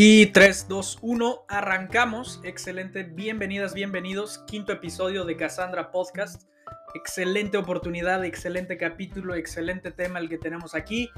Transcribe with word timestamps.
Y 0.00 0.26
3, 0.26 0.68
2, 0.68 0.98
1, 1.02 1.44
arrancamos. 1.48 2.40
Excelente, 2.44 3.02
bienvenidas, 3.02 3.74
bienvenidos. 3.74 4.38
Quinto 4.46 4.70
episodio 4.70 5.24
de 5.24 5.36
Cassandra 5.36 5.90
Podcast. 5.90 6.44
Excelente 6.94 7.58
oportunidad, 7.58 8.24
excelente 8.24 8.76
capítulo, 8.76 9.34
excelente 9.34 9.90
tema 9.90 10.20
el 10.20 10.28
que 10.28 10.38
tenemos 10.38 10.76
aquí. 10.76 11.10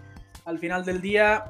Al 0.47 0.59
final 0.59 0.87
del 0.87 1.03
día, 1.03 1.45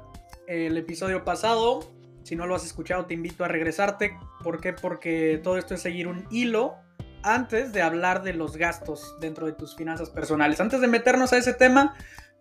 el 0.48 0.76
episodio 0.76 1.24
pasado, 1.24 1.88
si 2.24 2.34
no 2.34 2.48
lo 2.48 2.56
has 2.56 2.66
escuchado, 2.66 3.06
te 3.06 3.14
invito 3.14 3.44
a 3.44 3.46
regresarte. 3.46 4.18
¿Por 4.42 4.60
qué? 4.60 4.72
Porque 4.72 5.40
todo 5.40 5.56
esto 5.56 5.74
es 5.74 5.82
seguir 5.82 6.08
un 6.08 6.26
hilo 6.32 6.78
antes 7.22 7.72
de 7.72 7.80
hablar 7.80 8.24
de 8.24 8.32
los 8.32 8.56
gastos 8.56 9.14
dentro 9.20 9.46
de 9.46 9.52
tus 9.52 9.76
finanzas 9.76 10.10
personales. 10.10 10.60
Antes 10.60 10.80
de 10.80 10.88
meternos 10.88 11.32
a 11.32 11.38
ese 11.38 11.54
tema, 11.54 11.94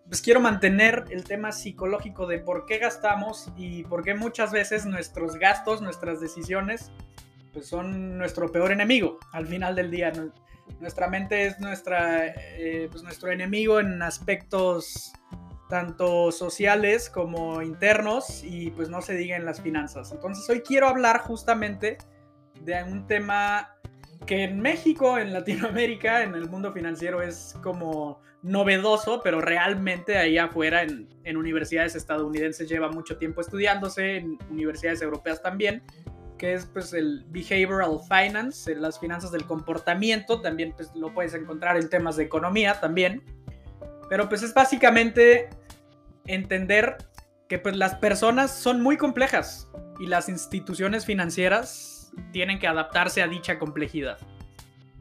pues 0.10 0.23
quiero 0.23 0.39
mantener 0.39 1.05
el 1.12 1.23
tema 1.23 1.52
psicológico 1.52 2.25
de 2.25 2.39
por 2.39 2.66
qué 2.66 2.80
gastamos 2.80 3.52
y 3.56 3.84
por 3.84 4.04
qué 4.04 4.15
muchas 4.15 4.51
veces 4.51 4.88
nuestros 4.88 5.36
gastos, 5.36 5.84
nuestras 5.84 6.20
decisiones, 6.20 6.92
pues 7.54 7.68
son 7.68 8.18
nuestro 8.18 8.51
peor 8.51 8.71
enemigo 8.71 9.20
al 9.32 9.46
final 9.46 9.75
del 9.75 9.92
día. 9.92 10.11
Nuestra 10.79 11.07
mente 11.07 11.46
es 11.46 11.60
nuestra, 11.60 12.25
eh, 12.25 12.87
pues 12.92 13.04
nuestro 13.04 13.32
enemigo 13.32 13.79
en 13.79 14.01
aspectos 14.01 15.14
tanto 15.70 16.32
sociales 16.32 17.12
como 17.12 17.62
internos 17.62 18.43
y 18.43 18.71
pues 18.71 18.89
no 18.89 19.04
se 19.04 19.14
diga 19.14 19.36
en 19.37 19.46
las 19.46 19.62
finanzas. 19.62 20.12
Entonces 20.12 20.50
hoy 20.50 20.62
quiero 20.62 20.87
hablar 20.87 21.20
justamente 21.20 22.00
de 22.62 22.84
un 22.84 23.06
tema 23.06 23.79
que 24.25 24.43
en 24.43 24.59
México, 24.59 25.18
en 25.18 25.33
Latinoamérica, 25.33 26.23
en 26.23 26.36
el 26.36 26.50
mundo 26.50 26.71
financiero 26.71 27.21
es 27.21 27.55
como 27.64 28.21
novedoso, 28.42 29.21
pero 29.23 29.42
realmente 29.42 30.18
ahí 30.18 30.37
afuera 30.37 30.83
en, 30.83 31.09
en, 31.23 31.37
universidades 31.37 31.95
estadounidenses 31.95 32.69
lleva 32.69 32.89
mucho 32.89 33.17
tiempo 33.17 33.42
estudiándose, 33.42 34.17
en 34.17 34.38
universidades 34.50 35.02
europeas 35.02 35.42
también, 35.42 35.84
que 36.38 36.53
es 36.53 36.66
pues 36.66 36.94
el 36.94 37.26
behavioral 37.30 38.00
finance, 38.08 38.73
las 38.76 39.00
finanzas 39.00 39.31
del 39.31 39.45
comportamiento, 39.45 40.42
también 40.42 40.73
pues 40.76 40.89
lo 40.95 41.14
puedes 41.14 41.33
encontrar 41.33 41.78
en 41.78 41.89
temas 41.89 42.16
de 42.16 42.23
economía 42.23 42.80
también, 42.80 43.22
pero 44.09 44.30
pues 44.30 44.42
es 44.42 44.54
básicamente 44.54 45.50
entender 46.26 46.98
que 47.48 47.59
pues 47.59 47.76
las 47.76 47.95
personas 47.95 48.58
son 48.58 48.81
muy 48.81 48.95
complejas 48.95 49.70
y 50.00 50.08
las 50.08 50.30
instituciones 50.30 51.06
financieras 51.06 51.98
tienen 52.32 52.60
que 52.60 52.68
adaptarse 52.68 53.22
a 53.22 53.28
dicha 53.28 53.60
complejidad. 53.60 54.18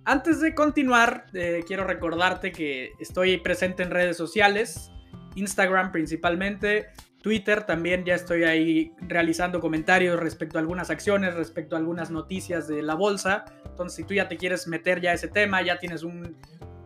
Antes 0.04 0.40
de 0.40 0.54
continuar, 0.54 1.26
eh, 1.34 1.62
quiero 1.66 1.84
recordarte 1.84 2.50
que 2.50 2.92
estoy 2.98 3.36
presente 3.38 3.82
en 3.82 3.90
redes 3.90 4.16
sociales, 4.16 4.90
Instagram 5.34 5.92
principalmente, 5.92 6.88
Twitter 7.22 7.64
también 7.64 8.04
ya 8.04 8.14
estoy 8.14 8.44
ahí 8.44 8.92
realizando 9.00 9.60
comentarios 9.60 10.18
respecto 10.18 10.56
a 10.56 10.60
algunas 10.60 10.88
acciones, 10.88 11.34
respecto 11.34 11.76
a 11.76 11.78
algunas 11.78 12.10
noticias 12.10 12.68
de 12.68 12.82
la 12.82 12.94
bolsa. 12.94 13.44
Entonces, 13.66 13.96
si 13.96 14.04
tú 14.04 14.14
ya 14.14 14.28
te 14.28 14.36
quieres 14.36 14.68
meter 14.68 15.00
ya 15.00 15.10
a 15.10 15.14
ese 15.14 15.28
tema, 15.28 15.60
ya 15.62 15.78
tienes 15.78 16.04
un 16.04 16.36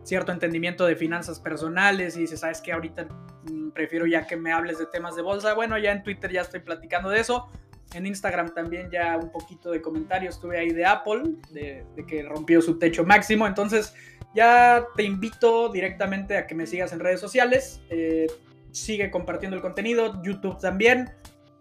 cierto 0.03 0.31
entendimiento 0.31 0.85
de 0.85 0.95
finanzas 0.95 1.39
personales 1.39 2.17
y 2.17 2.21
dices, 2.21 2.41
sabes 2.41 2.61
que 2.61 2.73
ahorita 2.73 3.07
mm, 3.49 3.69
prefiero 3.69 4.05
ya 4.05 4.27
que 4.27 4.35
me 4.35 4.51
hables 4.51 4.79
de 4.79 4.87
temas 4.87 5.15
de 5.15 5.21
bolsa, 5.21 5.53
bueno, 5.53 5.77
ya 5.77 5.91
en 5.91 6.03
Twitter 6.03 6.31
ya 6.31 6.41
estoy 6.41 6.59
platicando 6.59 7.09
de 7.09 7.19
eso. 7.19 7.49
En 7.93 8.05
Instagram 8.05 8.53
también 8.53 8.89
ya 8.89 9.17
un 9.17 9.31
poquito 9.31 9.71
de 9.71 9.81
comentarios 9.81 10.39
tuve 10.39 10.59
ahí 10.59 10.69
de 10.69 10.85
Apple, 10.85 11.23
de, 11.51 11.85
que 12.07 12.23
rompió 12.23 12.61
su 12.61 12.79
techo 12.79 13.03
máximo. 13.03 13.47
Entonces 13.47 13.93
ya 14.33 14.85
te 14.95 15.03
invito 15.03 15.69
directamente 15.69 16.37
a 16.37 16.47
que 16.47 16.55
me 16.55 16.65
sigas 16.65 16.93
en 16.93 16.99
redes 16.99 17.19
sociales. 17.19 17.81
Eh, 17.89 18.27
sigue 18.71 19.11
compartiendo 19.11 19.55
el 19.55 19.61
contenido, 19.61 20.21
YouTube 20.23 20.59
también. 20.59 21.11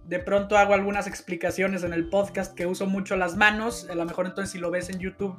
De 0.04 0.18
pronto 0.18 0.56
hago 0.56 0.74
algunas 0.74 1.06
explicaciones 1.06 1.84
en 1.84 1.92
el 1.92 2.08
podcast 2.08 2.54
que 2.54 2.66
uso 2.66 2.86
mucho 2.86 3.16
las 3.16 3.36
manos. 3.36 3.88
A 3.90 3.94
lo 3.94 4.04
mejor 4.04 4.26
entonces 4.26 4.52
si 4.52 4.58
lo 4.58 4.70
ves 4.70 4.90
en 4.90 4.98
YouTube 4.98 5.36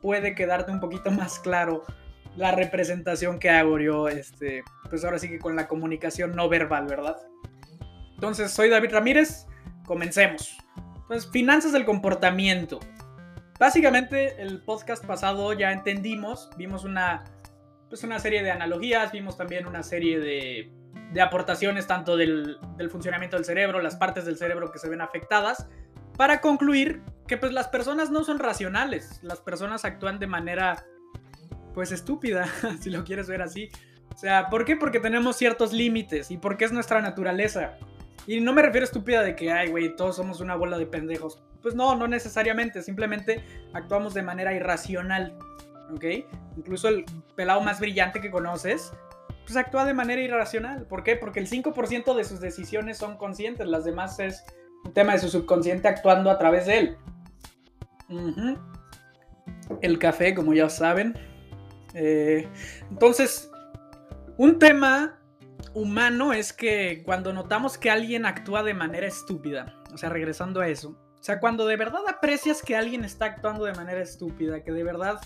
puede 0.00 0.34
quedarte 0.34 0.72
un 0.72 0.80
poquito 0.80 1.10
más 1.12 1.38
claro 1.38 1.84
la 2.36 2.52
representación 2.52 3.38
que 3.38 3.50
hago 3.50 3.78
yo, 3.78 4.08
este, 4.08 4.64
pues 4.88 5.04
ahora 5.04 5.18
sí 5.18 5.28
que 5.28 5.38
con 5.38 5.54
la 5.54 5.68
comunicación 5.68 6.34
no 6.34 6.48
verbal, 6.48 6.86
¿verdad? 6.86 7.16
Entonces 8.14 8.50
soy 8.50 8.70
David 8.70 8.90
Ramírez 8.92 9.46
Comencemos. 9.84 10.58
Pues 11.08 11.26
finanzas 11.30 11.72
del 11.72 11.84
comportamiento. 11.84 12.80
Básicamente 13.58 14.40
el 14.42 14.60
podcast 14.60 15.04
pasado 15.04 15.52
ya 15.52 15.72
entendimos, 15.72 16.50
vimos 16.56 16.84
una, 16.84 17.24
pues 17.88 18.02
una 18.02 18.18
serie 18.18 18.42
de 18.42 18.50
analogías, 18.50 19.12
vimos 19.12 19.36
también 19.36 19.66
una 19.66 19.82
serie 19.82 20.18
de, 20.18 20.70
de 21.12 21.20
aportaciones 21.20 21.86
tanto 21.86 22.16
del, 22.16 22.58
del, 22.76 22.90
funcionamiento 22.90 23.36
del 23.36 23.44
cerebro, 23.44 23.80
las 23.80 23.96
partes 23.96 24.24
del 24.24 24.36
cerebro 24.36 24.72
que 24.72 24.78
se 24.78 24.88
ven 24.88 25.00
afectadas, 25.00 25.68
para 26.16 26.40
concluir 26.40 27.02
que 27.26 27.36
pues 27.36 27.52
las 27.52 27.68
personas 27.68 28.10
no 28.10 28.24
son 28.24 28.38
racionales, 28.38 29.20
las 29.22 29.40
personas 29.40 29.84
actúan 29.84 30.18
de 30.18 30.26
manera 30.26 30.84
pues 31.74 31.92
estúpida, 31.92 32.48
si 32.80 32.90
lo 32.90 33.04
quieres 33.04 33.28
ver 33.28 33.42
así. 33.42 33.70
O 34.14 34.18
sea, 34.18 34.50
¿por 34.50 34.64
qué? 34.64 34.76
Porque 34.76 35.00
tenemos 35.00 35.36
ciertos 35.36 35.72
límites 35.72 36.30
y 36.30 36.36
porque 36.36 36.64
es 36.64 36.72
nuestra 36.72 37.00
naturaleza. 37.00 37.78
Y 38.26 38.40
no 38.40 38.52
me 38.52 38.62
refiero 38.62 38.84
a 38.84 38.86
estúpida 38.86 39.22
de 39.22 39.34
que, 39.34 39.50
ay, 39.50 39.70
güey, 39.70 39.96
todos 39.96 40.16
somos 40.16 40.40
una 40.40 40.54
bola 40.54 40.78
de 40.78 40.86
pendejos. 40.86 41.42
Pues 41.60 41.74
no, 41.74 41.94
no 41.96 42.06
necesariamente. 42.06 42.82
Simplemente 42.82 43.44
actuamos 43.72 44.14
de 44.14 44.22
manera 44.22 44.54
irracional. 44.54 45.36
¿Ok? 45.92 46.04
Incluso 46.56 46.88
el 46.88 47.04
pelado 47.34 47.60
más 47.60 47.80
brillante 47.80 48.20
que 48.20 48.30
conoces, 48.30 48.92
pues 49.44 49.56
actúa 49.56 49.84
de 49.84 49.94
manera 49.94 50.22
irracional. 50.22 50.86
¿Por 50.86 51.02
qué? 51.02 51.16
Porque 51.16 51.40
el 51.40 51.48
5% 51.48 52.14
de 52.14 52.24
sus 52.24 52.40
decisiones 52.40 52.98
son 52.98 53.16
conscientes. 53.16 53.66
Las 53.66 53.84
demás 53.84 54.18
es 54.20 54.44
un 54.84 54.92
tema 54.92 55.12
de 55.12 55.18
su 55.18 55.28
subconsciente 55.28 55.88
actuando 55.88 56.30
a 56.30 56.38
través 56.38 56.66
de 56.66 56.78
él. 56.78 56.96
El 59.80 59.98
café, 59.98 60.34
como 60.34 60.54
ya 60.54 60.68
saben. 60.68 61.18
Eh, 61.94 62.48
entonces, 62.90 63.50
un 64.36 64.58
tema 64.58 65.21
humano 65.74 66.32
es 66.32 66.52
que 66.52 67.02
cuando 67.04 67.32
notamos 67.32 67.78
que 67.78 67.90
alguien 67.90 68.26
actúa 68.26 68.62
de 68.62 68.74
manera 68.74 69.06
estúpida, 69.06 69.74
o 69.92 69.98
sea, 69.98 70.08
regresando 70.08 70.60
a 70.60 70.68
eso, 70.68 70.90
o 70.90 71.24
sea, 71.24 71.38
cuando 71.38 71.66
de 71.66 71.76
verdad 71.76 72.00
aprecias 72.08 72.62
que 72.62 72.76
alguien 72.76 73.04
está 73.04 73.26
actuando 73.26 73.64
de 73.64 73.74
manera 73.74 74.00
estúpida, 74.00 74.64
que 74.64 74.72
de 74.72 74.82
verdad 74.82 75.20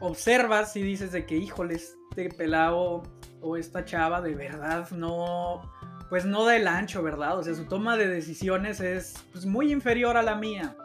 observas 0.00 0.76
y 0.76 0.82
dices 0.82 1.12
de 1.12 1.26
que, 1.26 1.36
híjole, 1.36 1.74
este 1.74 2.28
pelado 2.30 3.02
o 3.40 3.56
esta 3.56 3.84
chava 3.84 4.20
de 4.20 4.34
verdad 4.34 4.88
no, 4.90 5.62
pues 6.08 6.24
no 6.24 6.44
da 6.44 6.56
el 6.56 6.68
ancho, 6.68 7.02
¿verdad? 7.02 7.38
O 7.38 7.42
sea, 7.42 7.54
su 7.54 7.64
toma 7.64 7.96
de 7.96 8.08
decisiones 8.08 8.80
es 8.80 9.14
pues, 9.32 9.46
muy 9.46 9.72
inferior 9.72 10.16
a 10.16 10.22
la 10.22 10.36
mía. 10.36 10.76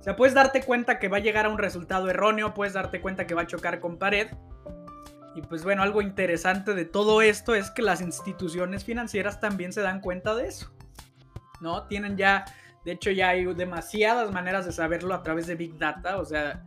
O 0.00 0.02
sea, 0.02 0.16
puedes 0.16 0.34
darte 0.34 0.62
cuenta 0.62 0.98
que 0.98 1.08
va 1.08 1.18
a 1.18 1.20
llegar 1.20 1.46
a 1.46 1.50
un 1.50 1.58
resultado 1.58 2.08
erróneo, 2.08 2.54
puedes 2.54 2.72
darte 2.72 3.00
cuenta 3.00 3.26
que 3.26 3.34
va 3.34 3.42
a 3.42 3.46
chocar 3.46 3.80
con 3.80 3.98
pared, 3.98 4.28
y 5.38 5.42
pues 5.42 5.62
bueno, 5.62 5.84
algo 5.84 6.02
interesante 6.02 6.74
de 6.74 6.84
todo 6.84 7.22
esto 7.22 7.54
es 7.54 7.70
que 7.70 7.80
las 7.80 8.00
instituciones 8.00 8.84
financieras 8.84 9.38
también 9.38 9.72
se 9.72 9.82
dan 9.82 10.00
cuenta 10.00 10.34
de 10.34 10.48
eso. 10.48 10.72
¿No? 11.60 11.84
Tienen 11.84 12.16
ya, 12.16 12.44
de 12.84 12.92
hecho 12.92 13.12
ya 13.12 13.28
hay 13.28 13.44
demasiadas 13.54 14.32
maneras 14.32 14.66
de 14.66 14.72
saberlo 14.72 15.14
a 15.14 15.22
través 15.22 15.46
de 15.46 15.54
Big 15.54 15.78
Data, 15.78 16.18
o 16.18 16.24
sea, 16.24 16.64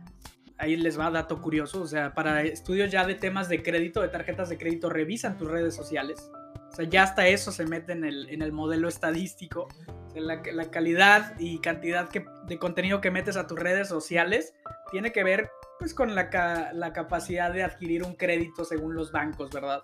ahí 0.56 0.76
les 0.76 0.98
va 0.98 1.10
dato 1.10 1.42
curioso, 1.42 1.82
o 1.82 1.86
sea, 1.86 2.14
para 2.14 2.42
estudios 2.42 2.90
ya 2.90 3.04
de 3.06 3.14
temas 3.14 3.50
de 3.50 3.62
crédito, 3.62 4.00
de 4.00 4.08
tarjetas 4.08 4.48
de 4.48 4.56
crédito, 4.56 4.88
revisan 4.88 5.36
tus 5.36 5.50
redes 5.50 5.74
sociales. 5.74 6.30
O 6.70 6.74
sea, 6.74 6.86
ya 6.86 7.02
hasta 7.02 7.26
eso 7.26 7.52
se 7.52 7.66
mete 7.66 7.92
en 7.92 8.04
el, 8.04 8.30
en 8.30 8.40
el 8.40 8.52
modelo 8.52 8.88
estadístico. 8.88 9.68
O 10.06 10.10
sea, 10.10 10.22
la, 10.22 10.40
la, 10.50 10.70
calidad 10.70 11.38
y 11.38 11.58
cantidad 11.58 12.08
que, 12.08 12.24
de 12.46 12.58
contenido 12.58 13.02
que 13.02 13.10
metes 13.10 13.36
a 13.36 13.46
tus 13.46 13.58
redes 13.58 13.88
sociales 13.88 14.54
tiene 14.90 15.12
que 15.12 15.24
ver 15.24 15.50
pues 15.82 15.94
con 15.94 16.14
la, 16.14 16.30
capacidad 16.92 17.52
de 17.52 17.64
adquirir 17.64 18.04
un 18.04 18.14
crédito 18.14 18.64
según 18.64 18.94
los 18.94 19.10
bancos, 19.10 19.50
¿verdad? 19.50 19.82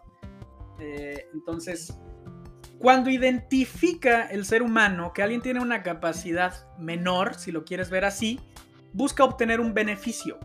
Eh, 0.79 1.27
entonces, 1.35 1.93
cuando 2.79 3.11
identifica 3.11 4.29
el 4.29 4.45
ser 4.45 4.63
humano 4.63 5.13
que 5.13 5.25
alguien 5.25 5.43
tiene 5.43 5.59
una 5.59 5.83
capacidad 5.83 6.73
menor, 6.79 7.35
si 7.35 7.51
lo 7.51 7.65
quieres 7.65 7.91
ver 7.91 8.05
así, 8.05 8.39
busca 8.93 9.25
obtener 9.25 9.59
un 9.59 9.75
beneficio. 9.75 10.39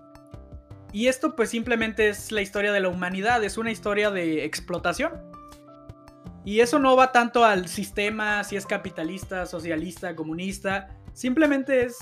Y 0.92 1.06
esto 1.06 1.36
pues 1.36 1.52
simplemente 1.52 2.10
es 2.10 2.32
la 2.32 2.42
historia 2.42 2.72
de 2.72 2.80
la 2.80 2.90
humanidad, 2.90 3.44
es 3.44 3.60
una 3.60 3.70
historia 3.70 4.10
de 4.10 4.46
explotación. 4.46 5.22
Y 6.44 6.62
eso 6.62 6.80
no 6.80 6.96
va 6.96 7.12
tanto 7.12 7.46
al 7.46 7.68
sistema, 7.68 8.44
si 8.44 8.56
es 8.56 8.66
capitalista, 8.66 9.46
socialista, 9.46 10.16
comunista, 10.16 10.98
simplemente 11.14 11.86
es 11.86 11.96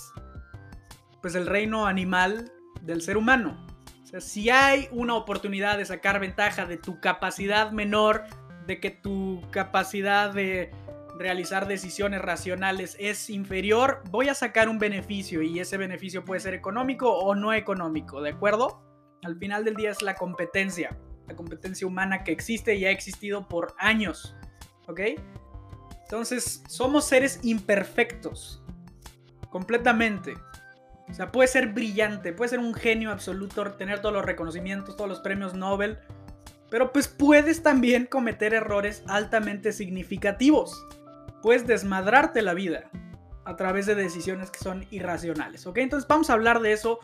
pues 1.21 1.35
el 1.35 1.47
reino 1.47 1.85
animal 1.85 2.49
del 2.81 3.01
ser 3.01 3.17
humano. 3.17 3.65
O 4.03 4.05
sea, 4.05 4.21
si 4.21 4.49
hay 4.49 4.87
una 4.91 5.15
oportunidad 5.15 5.77
de 5.77 5.85
sacar 5.85 6.19
ventaja 6.19 6.65
de 6.65 6.77
tu 6.77 6.99
capacidad 6.99 7.71
menor, 7.71 8.23
de 8.67 8.79
que 8.79 8.91
tu 8.91 9.41
capacidad 9.51 10.33
de 10.33 10.71
realizar 11.17 11.67
decisiones 11.67 12.21
racionales 12.21 12.95
es 12.99 13.29
inferior, 13.29 14.03
voy 14.09 14.29
a 14.29 14.33
sacar 14.33 14.69
un 14.69 14.79
beneficio 14.79 15.41
y 15.41 15.59
ese 15.59 15.77
beneficio 15.77 16.25
puede 16.25 16.39
ser 16.41 16.53
económico 16.53 17.11
o 17.11 17.35
no 17.35 17.53
económico, 17.53 18.21
¿de 18.21 18.31
acuerdo? 18.31 18.83
Al 19.23 19.37
final 19.37 19.63
del 19.63 19.75
día 19.75 19.91
es 19.91 20.01
la 20.01 20.15
competencia, 20.15 20.97
la 21.27 21.35
competencia 21.35 21.85
humana 21.85 22.23
que 22.23 22.31
existe 22.31 22.75
y 22.75 22.85
ha 22.85 22.91
existido 22.91 23.47
por 23.47 23.75
años, 23.77 24.35
¿ok? 24.87 25.01
Entonces, 26.03 26.63
somos 26.67 27.05
seres 27.05 27.39
imperfectos. 27.43 28.61
Completamente. 29.49 30.33
O 31.11 31.13
sea, 31.13 31.31
puede 31.31 31.47
ser 31.47 31.67
brillante, 31.67 32.31
puede 32.31 32.49
ser 32.49 32.59
un 32.59 32.73
genio 32.73 33.11
absoluto, 33.11 33.73
tener 33.73 33.99
todos 33.99 34.13
los 34.13 34.25
reconocimientos, 34.25 34.95
todos 34.95 35.09
los 35.09 35.19
premios 35.19 35.53
Nobel. 35.53 35.99
Pero 36.69 36.93
pues 36.93 37.09
puedes 37.09 37.61
también 37.61 38.05
cometer 38.05 38.53
errores 38.53 39.03
altamente 39.07 39.73
significativos. 39.73 40.87
Puedes 41.41 41.67
desmadrarte 41.67 42.41
la 42.41 42.53
vida 42.53 42.89
a 43.43 43.57
través 43.57 43.85
de 43.87 43.95
decisiones 43.95 44.49
que 44.49 44.59
son 44.59 44.85
irracionales. 44.89 45.67
¿Ok? 45.67 45.79
Entonces 45.79 46.07
vamos 46.07 46.29
a 46.29 46.33
hablar 46.33 46.61
de 46.61 46.71
eso. 46.71 46.99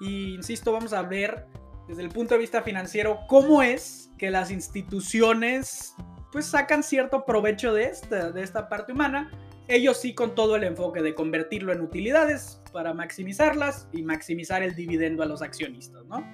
Y 0.00 0.34
insisto, 0.34 0.72
vamos 0.72 0.94
a 0.94 1.02
ver 1.02 1.46
desde 1.86 2.02
el 2.02 2.08
punto 2.08 2.34
de 2.34 2.40
vista 2.40 2.62
financiero 2.62 3.20
cómo 3.28 3.62
es 3.62 4.10
que 4.16 4.30
las 4.30 4.50
instituciones 4.50 5.94
pues 6.32 6.46
sacan 6.46 6.82
cierto 6.82 7.26
provecho 7.26 7.74
de 7.74 7.84
esta, 7.84 8.30
de 8.30 8.42
esta 8.42 8.68
parte 8.68 8.92
humana. 8.92 9.30
Ellos 9.70 9.98
sí 9.98 10.14
con 10.14 10.34
todo 10.34 10.56
el 10.56 10.64
enfoque 10.64 11.00
de 11.00 11.14
convertirlo 11.14 11.72
en 11.72 11.80
utilidades 11.80 12.60
para 12.72 12.92
maximizarlas 12.92 13.88
y 13.92 14.02
maximizar 14.02 14.64
el 14.64 14.74
dividendo 14.74 15.22
a 15.22 15.26
los 15.26 15.42
accionistas, 15.42 16.04
¿no? 16.06 16.26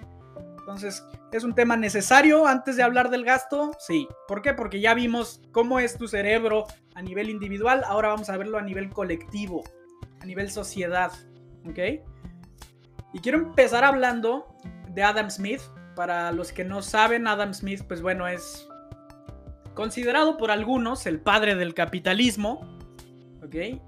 Entonces, 0.58 1.06
¿es 1.32 1.44
un 1.44 1.54
tema 1.54 1.76
necesario 1.76 2.46
antes 2.46 2.76
de 2.76 2.82
hablar 2.82 3.10
del 3.10 3.24
gasto? 3.24 3.72
Sí. 3.78 4.08
¿Por 4.26 4.40
qué? 4.40 4.54
Porque 4.54 4.80
ya 4.80 4.94
vimos 4.94 5.42
cómo 5.52 5.78
es 5.78 5.98
tu 5.98 6.08
cerebro 6.08 6.66
a 6.94 7.02
nivel 7.02 7.28
individual, 7.28 7.84
ahora 7.86 8.08
vamos 8.08 8.30
a 8.30 8.38
verlo 8.38 8.56
a 8.56 8.62
nivel 8.62 8.88
colectivo, 8.88 9.62
a 10.20 10.24
nivel 10.24 10.50
sociedad, 10.50 11.12
¿ok? 11.68 11.78
Y 13.12 13.18
quiero 13.20 13.38
empezar 13.38 13.84
hablando 13.84 14.56
de 14.88 15.02
Adam 15.02 15.30
Smith. 15.30 15.60
Para 15.94 16.32
los 16.32 16.52
que 16.52 16.64
no 16.64 16.80
saben, 16.80 17.26
Adam 17.26 17.52
Smith, 17.52 17.82
pues 17.86 18.00
bueno, 18.00 18.26
es 18.28 18.66
considerado 19.74 20.38
por 20.38 20.50
algunos 20.50 21.06
el 21.06 21.20
padre 21.20 21.54
del 21.54 21.74
capitalismo. 21.74 22.75
¿Ok? 23.46 23.80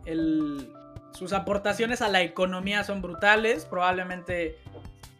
sus 1.12 1.32
aportaciones 1.32 2.00
a 2.00 2.08
la 2.08 2.22
economía 2.22 2.84
son 2.84 3.02
brutales. 3.02 3.64
Probablemente 3.64 4.58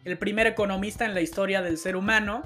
el 0.05 0.17
primer 0.17 0.47
economista 0.47 1.05
en 1.05 1.13
la 1.13 1.21
historia 1.21 1.61
del 1.61 1.77
ser 1.77 1.95
humano. 1.95 2.43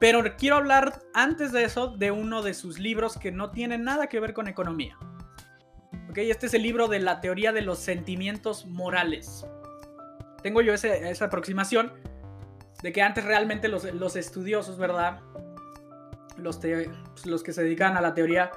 Pero 0.00 0.22
quiero 0.36 0.56
hablar 0.56 1.02
antes 1.14 1.52
de 1.52 1.64
eso 1.64 1.88
de 1.88 2.10
uno 2.10 2.42
de 2.42 2.54
sus 2.54 2.78
libros 2.78 3.16
que 3.18 3.32
no 3.32 3.50
tiene 3.50 3.78
nada 3.78 4.08
que 4.08 4.20
ver 4.20 4.32
con 4.32 4.48
economía. 4.48 4.96
¿Ok? 6.10 6.18
Este 6.18 6.46
es 6.46 6.54
el 6.54 6.62
libro 6.62 6.88
de 6.88 7.00
la 7.00 7.20
teoría 7.20 7.52
de 7.52 7.62
los 7.62 7.78
sentimientos 7.78 8.66
morales. 8.66 9.46
Tengo 10.42 10.60
yo 10.62 10.74
esa 10.74 11.24
aproximación 11.24 11.92
de 12.82 12.92
que 12.92 13.02
antes 13.02 13.24
realmente 13.24 13.68
los, 13.68 13.84
los 13.94 14.16
estudiosos, 14.16 14.78
¿verdad? 14.78 15.20
los, 16.36 16.60
los 17.24 17.42
que 17.42 17.52
se 17.52 17.62
dedican 17.62 17.96
a 17.96 18.00
la 18.00 18.14
teoría, 18.14 18.50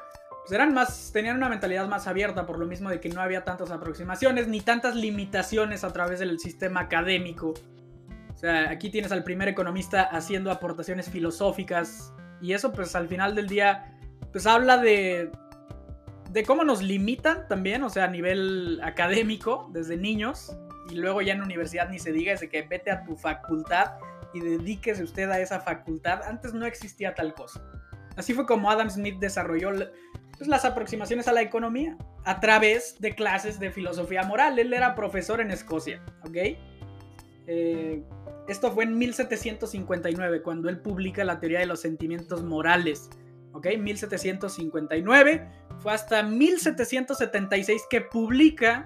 pues 0.48 0.56
eran 0.56 0.74
más, 0.74 1.12
tenían 1.12 1.36
una 1.36 1.50
mentalidad 1.50 1.90
más 1.90 2.08
abierta 2.08 2.46
por 2.46 2.58
lo 2.58 2.66
mismo 2.66 2.90
de 2.90 3.02
que 3.02 3.10
no 3.10 3.20
había 3.20 3.44
tantas 3.44 3.70
aproximaciones 3.70 4.48
ni 4.48 4.62
tantas 4.62 4.96
limitaciones 4.96 5.84
a 5.84 5.92
través 5.92 6.20
del 6.20 6.40
sistema 6.40 6.80
académico. 6.80 7.54
O 8.34 8.38
sea, 8.38 8.70
aquí 8.70 8.90
tienes 8.90 9.12
al 9.12 9.26
primer 9.26 9.50
economista 9.50 10.04
haciendo 10.04 10.50
aportaciones 10.50 11.10
filosóficas 11.10 12.14
y 12.42 12.54
eso 12.54 12.72
pues 12.72 12.96
al 12.96 13.10
final 13.10 13.36
del 13.36 13.50
día 13.50 13.94
pues 14.32 14.48
habla 14.48 14.78
de 14.78 15.32
de 16.32 16.44
cómo 16.44 16.64
nos 16.64 16.82
limitan 16.82 17.46
también, 17.50 17.84
o 17.84 17.90
sea, 17.90 18.06
a 18.06 18.08
nivel 18.08 18.80
académico 18.84 19.70
desde 19.74 19.98
niños 19.98 20.56
y 20.90 20.96
luego 20.96 21.22
ya 21.22 21.34
en 21.34 21.42
universidad 21.42 21.90
ni 21.90 22.00
se 22.00 22.14
diga, 22.14 22.32
es 22.32 22.40
de 22.40 22.48
que 22.48 22.62
vete 22.62 22.90
a 22.90 23.04
tu 23.04 23.18
facultad 23.18 23.96
y 24.34 24.40
dedíquese 24.40 25.04
usted 25.04 25.30
a 25.30 25.42
esa 25.42 25.60
facultad. 25.60 26.22
Antes 26.24 26.54
no 26.54 26.66
existía 26.66 27.14
tal 27.16 27.34
cosa. 27.34 27.62
Así 28.18 28.34
fue 28.34 28.48
como 28.48 28.72
Adam 28.72 28.90
Smith 28.90 29.20
desarrolló 29.20 29.72
pues, 30.38 30.48
las 30.48 30.66
aproximaciones 30.66 31.28
a 31.28 31.34
la 31.34 31.42
economía 31.42 31.98
a 32.24 32.40
través 32.40 33.00
de 33.00 33.16
clases 33.16 33.60
de 33.60 33.72
filosofía 33.72 34.24
moral. 34.24 34.60
Él 34.60 34.74
era 34.74 34.96
profesor 34.96 35.42
en 35.42 35.52
Escocia, 35.52 36.02
¿ok? 36.24 36.38
Eh, 37.48 38.04
esto 38.48 38.72
fue 38.72 38.86
en 38.86 38.98
1759, 38.98 40.42
cuando 40.42 40.70
él 40.70 40.80
publica 40.80 41.24
la 41.24 41.40
teoría 41.40 41.60
de 41.60 41.66
los 41.66 41.82
sentimientos 41.82 42.44
morales. 42.44 43.10
¿Ok? 43.54 43.68
1759. 43.80 45.50
Fue 45.80 45.92
hasta 45.92 46.22
1776 46.22 47.84
que 47.90 48.02
publica 48.02 48.84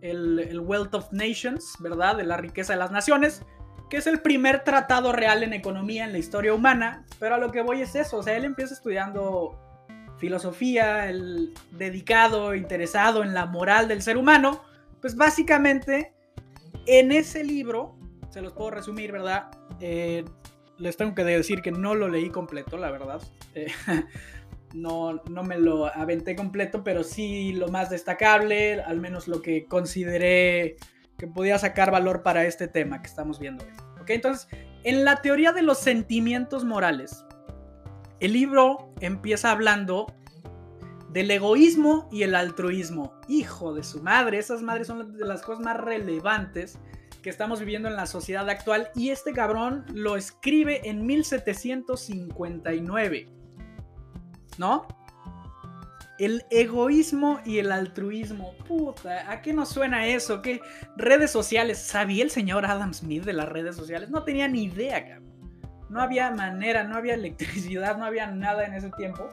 el, 0.00 0.38
el, 0.38 0.60
Wealth 0.60 0.94
of 0.94 1.12
Nations, 1.12 1.74
¿verdad? 1.80 2.16
De 2.16 2.24
la 2.24 2.38
riqueza 2.38 2.72
de 2.72 2.78
las 2.78 2.90
naciones 2.90 3.42
que 3.90 3.98
es 3.98 4.06
el 4.06 4.20
primer 4.20 4.64
tratado 4.64 5.12
real 5.12 5.42
en 5.42 5.52
economía 5.52 6.04
en 6.04 6.12
la 6.12 6.18
historia 6.18 6.54
humana, 6.54 7.04
pero 7.18 7.34
a 7.34 7.38
lo 7.38 7.52
que 7.52 7.62
voy 7.62 7.82
es 7.82 7.94
eso, 7.94 8.18
o 8.18 8.22
sea, 8.22 8.36
él 8.36 8.44
empieza 8.44 8.74
estudiando 8.74 9.63
filosofía, 10.24 11.10
el 11.10 11.52
dedicado, 11.72 12.54
interesado 12.54 13.22
en 13.22 13.34
la 13.34 13.44
moral 13.44 13.88
del 13.88 14.00
ser 14.00 14.16
humano, 14.16 14.62
pues 15.02 15.16
básicamente 15.16 16.14
en 16.86 17.12
ese 17.12 17.44
libro, 17.44 17.98
se 18.30 18.40
los 18.40 18.54
puedo 18.54 18.70
resumir, 18.70 19.12
¿verdad? 19.12 19.50
Eh, 19.80 20.24
les 20.78 20.96
tengo 20.96 21.14
que 21.14 21.24
decir 21.24 21.60
que 21.60 21.72
no 21.72 21.94
lo 21.94 22.08
leí 22.08 22.30
completo, 22.30 22.78
la 22.78 22.90
verdad. 22.90 23.20
Eh, 23.54 23.66
no, 24.72 25.20
no 25.28 25.42
me 25.42 25.58
lo 25.58 25.94
aventé 25.94 26.34
completo, 26.34 26.82
pero 26.82 27.04
sí 27.04 27.52
lo 27.52 27.68
más 27.68 27.90
destacable, 27.90 28.80
al 28.80 29.00
menos 29.00 29.28
lo 29.28 29.42
que 29.42 29.66
consideré 29.66 30.76
que 31.18 31.26
podía 31.26 31.58
sacar 31.58 31.90
valor 31.90 32.22
para 32.22 32.46
este 32.46 32.66
tema 32.66 33.02
que 33.02 33.08
estamos 33.08 33.38
viendo 33.38 33.62
hoy. 33.62 33.72
¿Ok? 34.00 34.08
Entonces, 34.08 34.48
en 34.84 35.04
la 35.04 35.20
teoría 35.20 35.52
de 35.52 35.60
los 35.60 35.80
sentimientos 35.80 36.64
morales, 36.64 37.26
el 38.24 38.32
libro 38.32 38.92
empieza 39.00 39.50
hablando 39.50 40.06
del 41.10 41.30
egoísmo 41.30 42.08
y 42.10 42.22
el 42.22 42.34
altruismo. 42.34 43.12
Hijo 43.28 43.74
de 43.74 43.84
su 43.84 44.02
madre, 44.02 44.38
esas 44.38 44.62
madres 44.62 44.86
son 44.86 45.18
de 45.18 45.26
las 45.26 45.42
cosas 45.42 45.62
más 45.62 45.76
relevantes 45.76 46.78
que 47.20 47.28
estamos 47.28 47.60
viviendo 47.60 47.86
en 47.88 47.96
la 47.96 48.06
sociedad 48.06 48.48
actual 48.48 48.88
y 48.94 49.10
este 49.10 49.34
cabrón 49.34 49.84
lo 49.92 50.16
escribe 50.16 50.88
en 50.88 51.04
1759. 51.04 53.28
¿No? 54.56 54.88
El 56.18 56.46
egoísmo 56.50 57.40
y 57.44 57.58
el 57.58 57.72
altruismo. 57.72 58.54
Puta, 58.66 59.30
¿a 59.30 59.42
qué 59.42 59.52
nos 59.52 59.68
suena 59.68 60.06
eso? 60.06 60.40
¿Qué 60.40 60.62
redes 60.96 61.30
sociales? 61.30 61.76
¿Sabía 61.78 62.24
el 62.24 62.30
señor 62.30 62.64
Adam 62.64 62.94
Smith 62.94 63.24
de 63.24 63.34
las 63.34 63.50
redes 63.50 63.76
sociales? 63.76 64.08
No 64.08 64.24
tenía 64.24 64.48
ni 64.48 64.64
idea, 64.64 65.06
cabrón. 65.06 65.33
No 65.88 66.00
había 66.00 66.30
manera, 66.30 66.84
no 66.84 66.96
había 66.96 67.14
electricidad, 67.14 67.96
no 67.96 68.04
había 68.04 68.26
nada 68.26 68.64
en 68.64 68.74
ese 68.74 68.90
tiempo. 68.90 69.30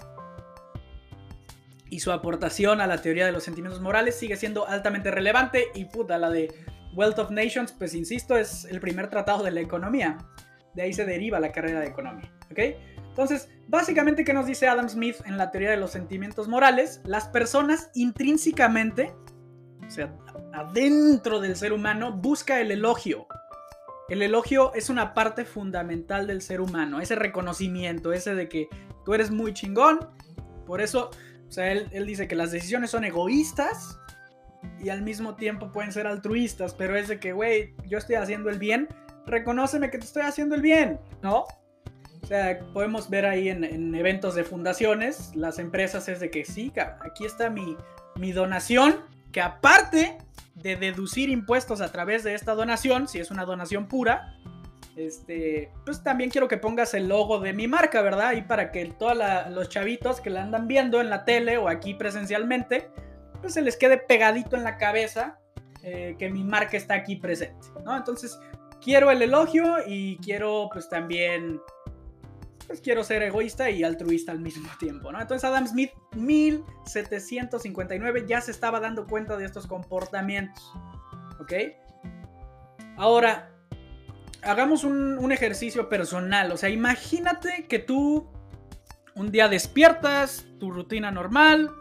Y 1.89 1.99
su 1.99 2.11
aportación 2.11 2.79
a 2.79 2.87
la 2.87 3.01
teoría 3.01 3.25
de 3.25 3.33
los 3.33 3.43
sentimientos 3.43 3.81
morales 3.81 4.15
sigue 4.15 4.37
siendo 4.37 4.67
altamente 4.67 5.11
relevante. 5.11 5.67
Y 5.75 5.85
puta, 5.85 6.17
la 6.17 6.29
de 6.29 6.53
Wealth 6.95 7.19
of 7.19 7.31
Nations, 7.31 7.73
pues 7.73 7.93
insisto, 7.93 8.37
es 8.37 8.65
el 8.65 8.79
primer 8.79 9.09
tratado 9.09 9.43
de 9.43 9.51
la 9.51 9.59
economía. 9.59 10.17
De 10.73 10.83
ahí 10.83 10.93
se 10.93 11.05
deriva 11.05 11.39
la 11.39 11.51
carrera 11.51 11.81
de 11.81 11.87
economía. 11.87 12.31
¿Ok? 12.49 12.59
Entonces, 13.09 13.49
básicamente, 13.67 14.23
¿qué 14.23 14.33
nos 14.33 14.45
dice 14.45 14.69
Adam 14.69 14.87
Smith 14.87 15.17
en 15.25 15.37
la 15.37 15.51
teoría 15.51 15.71
de 15.71 15.77
los 15.77 15.91
sentimientos 15.91 16.47
morales? 16.47 17.01
Las 17.03 17.27
personas 17.27 17.89
intrínsecamente, 17.93 19.13
o 19.85 19.91
sea, 19.91 20.15
adentro 20.53 21.41
del 21.41 21.57
ser 21.57 21.73
humano, 21.73 22.13
busca 22.13 22.61
el 22.61 22.71
elogio. 22.71 23.27
El 24.11 24.21
elogio 24.21 24.73
es 24.73 24.89
una 24.89 25.13
parte 25.13 25.45
fundamental 25.45 26.27
del 26.27 26.41
ser 26.41 26.59
humano, 26.59 26.99
ese 26.99 27.15
reconocimiento, 27.15 28.11
ese 28.11 28.35
de 28.35 28.49
que 28.49 28.67
tú 29.05 29.13
eres 29.13 29.31
muy 29.31 29.53
chingón. 29.53 30.01
Por 30.65 30.81
eso, 30.81 31.11
o 31.47 31.49
sea, 31.49 31.71
él, 31.71 32.05
dice 32.05 32.27
que 32.27 32.35
las 32.35 32.51
decisiones 32.51 32.91
son 32.91 33.05
egoístas 33.05 33.97
y 34.83 34.89
al 34.89 35.01
mismo 35.01 35.37
tiempo 35.37 35.71
pueden 35.71 35.93
ser 35.93 36.07
altruistas, 36.07 36.73
pero 36.73 36.97
es 36.97 37.07
de 37.07 37.21
que, 37.21 37.31
güey, 37.31 37.73
yo 37.87 37.97
estoy 37.97 38.15
haciendo 38.15 38.49
el 38.49 38.59
bien, 38.59 38.89
reconóceme 39.27 39.89
que 39.89 39.97
te 39.97 40.03
estoy 40.03 40.23
haciendo 40.23 40.55
el 40.55 40.61
bien, 40.61 40.99
¿no? 41.23 41.45
O 42.21 42.27
sea, 42.27 42.59
podemos 42.73 43.09
ver 43.09 43.25
ahí 43.25 43.47
en, 43.47 43.95
eventos 43.95 44.35
de 44.35 44.43
fundaciones, 44.43 45.33
las 45.37 45.57
empresas 45.57 46.09
es 46.09 46.19
de 46.19 46.29
que 46.29 46.43
sí, 46.43 46.73
aquí 46.99 47.23
está 47.23 47.49
mi, 47.49 47.77
mi 48.17 48.33
donación, 48.33 49.05
que 49.31 49.41
aparte 49.41 50.17
de 50.55 50.75
deducir 50.75 51.29
impuestos 51.29 51.81
a 51.81 51.91
través 51.91 52.23
de 52.23 52.35
esta 52.35 52.53
donación, 52.53 53.07
si 53.07 53.19
es 53.19 53.31
una 53.31 53.45
donación 53.45 53.87
pura, 53.87 54.35
este, 54.95 55.71
pues 55.85 56.03
también 56.03 56.29
quiero 56.29 56.47
que 56.47 56.57
pongas 56.57 56.93
el 56.93 57.07
logo 57.07 57.39
de 57.39 57.53
mi 57.53 57.67
marca, 57.67 58.01
¿verdad? 58.01 58.33
Y 58.33 58.41
para 58.41 58.71
que 58.71 58.85
todos 58.85 59.17
los 59.49 59.69
chavitos 59.69 60.19
que 60.19 60.29
la 60.29 60.43
andan 60.43 60.67
viendo 60.67 60.99
en 60.99 61.09
la 61.09 61.23
tele 61.23 61.57
o 61.57 61.69
aquí 61.69 61.93
presencialmente, 61.93 62.89
pues 63.39 63.53
se 63.53 63.61
les 63.61 63.77
quede 63.77 63.97
pegadito 63.97 64.55
en 64.55 64.63
la 64.63 64.77
cabeza 64.77 65.39
eh, 65.83 66.15
que 66.19 66.29
mi 66.29 66.43
marca 66.43 66.77
está 66.77 66.95
aquí 66.95 67.15
presente, 67.15 67.67
¿no? 67.85 67.95
Entonces, 67.95 68.39
quiero 68.81 69.11
el 69.11 69.21
elogio 69.21 69.77
y 69.87 70.17
quiero 70.17 70.69
pues 70.71 70.89
también 70.89 71.59
pues 72.71 72.79
quiero 72.79 73.03
ser 73.03 73.21
egoísta 73.21 73.69
y 73.69 73.83
altruista 73.83 74.31
al 74.31 74.39
mismo 74.39 74.69
tiempo, 74.79 75.11
¿no? 75.11 75.19
Entonces 75.19 75.43
Adam 75.43 75.67
Smith, 75.67 75.91
1759, 76.15 78.23
ya 78.25 78.39
se 78.39 78.51
estaba 78.51 78.79
dando 78.79 79.07
cuenta 79.07 79.35
de 79.35 79.43
estos 79.43 79.67
comportamientos, 79.67 80.71
¿ok? 81.41 81.51
Ahora, 82.95 83.51
hagamos 84.41 84.85
un, 84.85 85.29
ejercicio 85.33 85.89
personal, 85.89 86.49
o 86.53 86.55
sea, 86.55 86.69
imagínate 86.69 87.67
que 87.67 87.79
tú 87.79 88.29
un 89.15 89.31
día 89.31 89.49
despiertas, 89.49 90.45
tu 90.57 90.71
rutina 90.71 91.11
normal, 91.11 91.71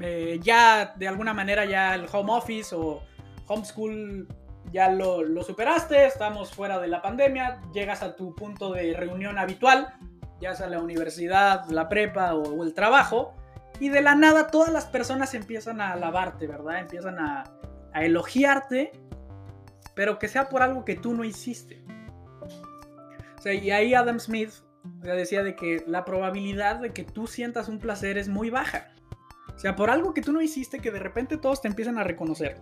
eh, 0.00 0.38
ya 0.42 0.94
de 0.98 1.08
alguna 1.08 1.32
manera 1.32 1.64
ya 1.64 1.94
el 1.94 2.04
home 2.12 2.34
office 2.34 2.74
o 2.74 3.02
homeschool 3.46 4.28
ya 4.72 4.90
lo, 4.90 5.42
superaste, 5.42 6.06
estamos 6.06 6.52
fuera 6.52 6.78
de 6.78 6.88
la 6.88 7.02
pandemia, 7.02 7.60
llegas 7.72 8.02
a 8.02 8.16
tu 8.16 8.34
punto 8.34 8.72
de 8.72 8.94
reunión 8.94 9.38
habitual, 9.38 9.94
ya 10.40 10.54
sea 10.54 10.68
la 10.68 10.80
universidad, 10.80 11.68
la 11.70 11.88
prepa 11.88 12.34
o, 12.34 12.62
el 12.62 12.74
trabajo, 12.74 13.34
y 13.80 13.88
de 13.88 14.00
la 14.00 14.14
nada 14.14 14.48
todas 14.48 14.72
las 14.72 14.86
personas 14.86 15.34
empiezan 15.34 15.80
a 15.80 15.92
alabarte, 15.92 16.46
¿verdad? 16.46 16.80
Empiezan 16.80 17.18
a, 17.18 17.44
a 17.92 18.04
elogiarte, 18.04 18.92
pero 19.94 20.18
que 20.18 20.28
sea 20.28 20.48
por 20.48 20.62
algo 20.62 20.84
que 20.84 20.96
tú 20.96 21.14
no 21.14 21.24
hiciste. 21.24 21.84
O 23.38 23.42
sea, 23.42 23.54
y 23.54 23.70
ahí 23.70 23.94
Adam 23.94 24.18
Smith 24.18 24.50
decía 25.02 25.42
de 25.42 25.54
que 25.56 25.84
la 25.86 26.04
probabilidad 26.04 26.80
de 26.80 26.92
que 26.92 27.04
tú 27.04 27.26
sientas 27.26 27.68
un 27.68 27.78
placer 27.78 28.18
es 28.18 28.28
muy 28.28 28.50
baja. 28.50 28.88
O 29.54 29.58
sea, 29.58 29.74
por 29.74 29.90
algo 29.90 30.12
que 30.12 30.20
tú 30.20 30.32
no 30.32 30.42
hiciste, 30.42 30.80
que 30.80 30.90
de 30.90 30.98
repente 30.98 31.38
todos 31.38 31.62
te 31.62 31.68
empiezan 31.68 31.98
a 31.98 32.04
reconocer. 32.04 32.60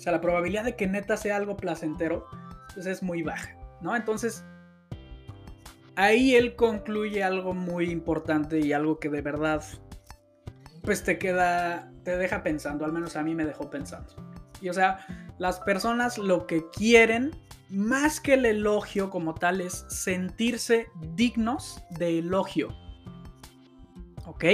O 0.00 0.02
sea, 0.02 0.12
la 0.12 0.22
probabilidad 0.22 0.64
de 0.64 0.76
que 0.76 0.86
neta 0.86 1.18
sea 1.18 1.36
algo 1.36 1.58
placentero, 1.58 2.26
pues 2.72 2.86
es 2.86 3.02
muy 3.02 3.22
baja, 3.22 3.54
¿no? 3.82 3.94
Entonces, 3.94 4.42
ahí 5.94 6.36
él 6.36 6.56
concluye 6.56 7.22
algo 7.22 7.52
muy 7.52 7.90
importante 7.90 8.60
y 8.60 8.72
algo 8.72 8.98
que 8.98 9.10
de 9.10 9.20
verdad, 9.20 9.62
pues 10.82 11.04
te 11.04 11.18
queda, 11.18 11.92
te 12.02 12.16
deja 12.16 12.42
pensando, 12.42 12.86
al 12.86 12.92
menos 12.92 13.14
a 13.14 13.22
mí 13.22 13.34
me 13.34 13.44
dejó 13.44 13.68
pensando. 13.68 14.14
Y 14.62 14.70
o 14.70 14.72
sea, 14.72 15.04
las 15.36 15.60
personas 15.60 16.16
lo 16.16 16.46
que 16.46 16.64
quieren, 16.70 17.32
más 17.68 18.20
que 18.20 18.32
el 18.32 18.46
elogio 18.46 19.10
como 19.10 19.34
tal, 19.34 19.60
es 19.60 19.84
sentirse 19.90 20.86
dignos 21.14 21.84
de 21.90 22.20
elogio. 22.20 22.74
¿Ok? 24.24 24.46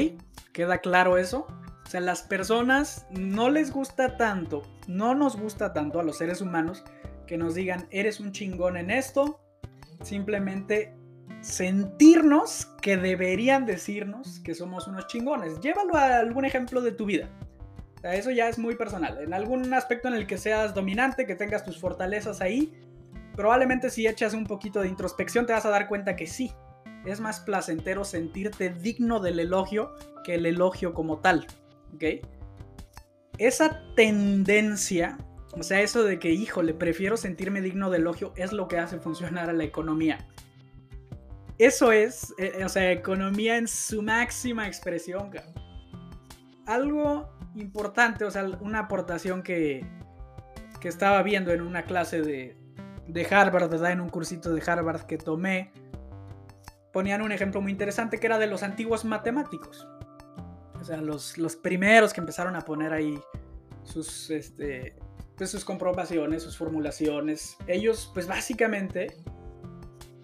¿Queda 0.53 0.79
claro 0.79 1.19
eso? 1.19 1.47
O 1.87 1.89
sea, 1.89 2.01
las 2.01 2.23
personas 2.23 3.07
no 3.11 3.49
les 3.49 3.71
gusta 3.71 4.17
tanto, 4.17 4.65
no 4.89 5.15
nos 5.15 5.37
gusta 5.37 5.73
tanto 5.73 6.01
a 6.01 6.03
los 6.03 6.19
seres 6.19 6.41
humanos 6.41 6.83
que 7.29 7.39
nos 7.39 7.55
digan, 7.55 7.87
eres 7.93 8.19
un 8.19 8.33
chingón 8.33 8.77
en 8.77 8.91
esto. 8.91 9.41
Simplemente 10.03 10.93
sentirnos 11.43 12.67
que 12.83 12.97
deberían 12.97 13.67
decirnos 13.67 14.41
que 14.41 14.57
somos 14.57 14.89
unos 14.89 15.07
chingones. 15.07 15.61
Llévalo 15.61 15.95
a 15.95 16.19
algún 16.19 16.45
ejemplo 16.45 16.81
de 16.81 16.91
tu 16.91 17.07
vida. 17.07 17.29
Eso 18.03 18.33
ya 18.33 18.49
es 18.49 18.59
muy 18.59 18.75
personal. 18.75 19.19
En 19.21 19.33
algún 19.33 19.73
aspecto 19.73 20.09
en 20.09 20.15
el 20.15 20.27
que 20.27 20.39
seas 20.39 20.75
dominante, 20.75 21.25
que 21.25 21.37
tengas 21.37 21.65
tus 21.65 21.79
fortalezas 21.79 22.41
ahí, 22.41 22.73
probablemente 23.37 23.91
si 23.91 24.09
echas 24.09 24.35
un 24.35 24.45
poquito 24.45 24.81
de 24.81 24.89
introspección 24.89 25.47
te 25.47 25.53
vas 25.53 25.67
a 25.67 25.71
dar 25.71 25.87
cuenta 25.87 26.17
que 26.17 26.27
sí, 26.27 26.53
es 27.05 27.21
más 27.21 27.39
placentero 27.39 28.05
sentirte 28.05 28.71
digno 28.71 29.21
del 29.21 29.39
elogio 29.39 29.95
que 30.25 30.35
el 30.35 30.47
elogio 30.47 30.93
como 30.93 31.19
tal. 31.19 31.47
¿Ok? 31.97 32.27
Esa 33.39 33.83
tendencia, 33.95 35.19
o 35.53 35.63
sea, 35.63 35.81
eso 35.81 36.05
de 36.05 36.19
que, 36.19 36.31
híjole, 36.31 36.75
prefiero 36.75 37.17
sentirme 37.17 37.61
digno 37.61 37.91
del 37.91 38.03
elogio, 38.03 38.33
es 38.37 38.53
lo 38.53 38.69
que 38.69 38.79
hace 38.79 38.99
funcionar 38.99 39.51
a 39.51 39.53
la 39.53 39.65
economía. 39.65 40.27
Eso 41.59 41.91
es, 41.93 42.35
eh, 42.39 42.63
o 42.65 42.69
sea, 42.69 42.93
economía 42.93 43.57
en 43.57 43.67
su 43.67 44.03
máxima 44.03 44.67
expresión. 44.67 45.31
Algo 46.67 47.31
importante, 47.55 48.25
o 48.25 48.31
sea, 48.31 48.45
una 48.61 48.81
aportación 48.81 49.43
que, 49.43 49.87
que 50.81 50.89
estaba 50.89 51.23
viendo 51.23 51.53
en 51.53 51.63
una 51.63 51.85
clase 51.85 52.21
de, 52.21 52.57
de 53.07 53.27
Harvard, 53.27 53.71
¿verdad? 53.71 53.93
En 53.93 54.01
un 54.01 54.11
cursito 54.11 54.53
de 54.53 54.63
Harvard 54.67 55.03
que 55.03 55.17
tomé 55.17 55.73
ponían 56.93 57.21
un 57.21 57.33
ejemplo 57.33 57.61
muy 57.61 57.73
interesante 57.73 58.19
que 58.19 58.27
era 58.27 58.39
de 58.39 58.47
los 58.47 58.63
antiguos 58.63 59.05
matemáticos. 59.05 59.87
O 60.87 60.89
sea, 60.89 61.01
los, 61.01 61.37
los 61.37 61.57
primeros 61.57 62.13
que 62.13 62.21
empezaron 62.21 62.55
a 62.55 62.61
poner 62.61 62.93
ahí 62.93 63.19
sus, 63.83 64.31
este, 64.31 64.95
pues 65.37 65.51
sus 65.51 65.65
comprobaciones, 65.65 66.45
sus 66.45 66.57
formulaciones. 66.57 67.57
Ellos, 67.67 68.09
pues 68.15 68.29
básicamente, 68.29 69.17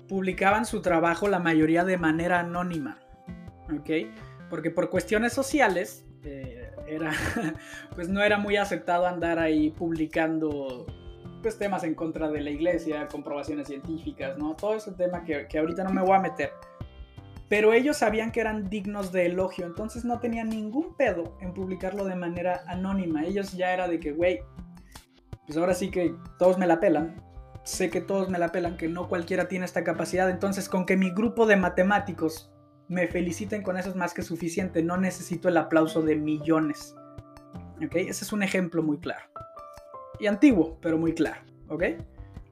publicaban 0.08 0.64
su 0.64 0.80
trabajo 0.80 1.26
la 1.26 1.40
mayoría 1.40 1.82
de 1.82 1.98
manera 1.98 2.38
anónima. 2.38 3.00
¿Ok? 3.76 3.90
Porque 4.48 4.70
por 4.70 4.88
cuestiones 4.88 5.32
sociales, 5.32 6.04
eh, 6.22 6.70
era, 6.86 7.10
pues 7.96 8.08
no 8.08 8.22
era 8.22 8.38
muy 8.38 8.56
aceptado 8.56 9.08
andar 9.08 9.40
ahí 9.40 9.70
publicando 9.70 10.86
pues, 11.42 11.58
temas 11.58 11.82
en 11.82 11.96
contra 11.96 12.30
de 12.30 12.40
la 12.40 12.50
iglesia, 12.50 13.08
comprobaciones 13.08 13.66
científicas, 13.66 14.38
¿no? 14.38 14.54
Todo 14.54 14.76
ese 14.76 14.92
tema 14.92 15.24
que, 15.24 15.48
que 15.48 15.58
ahorita 15.58 15.82
no 15.82 15.90
me 15.90 16.02
voy 16.02 16.14
a 16.14 16.20
meter. 16.20 16.52
Pero 17.52 17.74
ellos 17.74 17.98
sabían 17.98 18.32
que 18.32 18.40
eran 18.40 18.70
dignos 18.70 19.12
de 19.12 19.26
elogio, 19.26 19.66
entonces 19.66 20.06
no 20.06 20.20
tenían 20.20 20.48
ningún 20.48 20.96
pedo 20.96 21.36
en 21.42 21.52
publicarlo 21.52 22.06
de 22.06 22.14
manera 22.14 22.62
anónima. 22.66 23.26
Ellos 23.26 23.52
ya 23.52 23.74
era 23.74 23.88
de 23.88 24.00
que, 24.00 24.12
güey, 24.12 24.40
pues 25.44 25.58
ahora 25.58 25.74
sí 25.74 25.90
que 25.90 26.14
todos 26.38 26.56
me 26.56 26.66
la 26.66 26.80
pelan. 26.80 27.22
Sé 27.62 27.90
que 27.90 28.00
todos 28.00 28.30
me 28.30 28.38
la 28.38 28.52
pelan, 28.52 28.78
que 28.78 28.88
no 28.88 29.06
cualquiera 29.06 29.48
tiene 29.48 29.66
esta 29.66 29.84
capacidad. 29.84 30.30
Entonces, 30.30 30.66
con 30.66 30.86
que 30.86 30.96
mi 30.96 31.10
grupo 31.10 31.44
de 31.44 31.56
matemáticos 31.56 32.50
me 32.88 33.06
feliciten 33.06 33.62
con 33.62 33.76
eso 33.76 33.90
es 33.90 33.96
más 33.96 34.14
que 34.14 34.22
suficiente. 34.22 34.82
No 34.82 34.96
necesito 34.96 35.50
el 35.50 35.58
aplauso 35.58 36.00
de 36.00 36.16
millones. 36.16 36.96
¿Ok? 37.84 37.96
Ese 37.96 38.24
es 38.24 38.32
un 38.32 38.42
ejemplo 38.42 38.82
muy 38.82 38.96
claro 38.96 39.26
y 40.18 40.26
antiguo, 40.26 40.78
pero 40.80 40.96
muy 40.96 41.12
claro, 41.12 41.42
¿ok? 41.68 41.82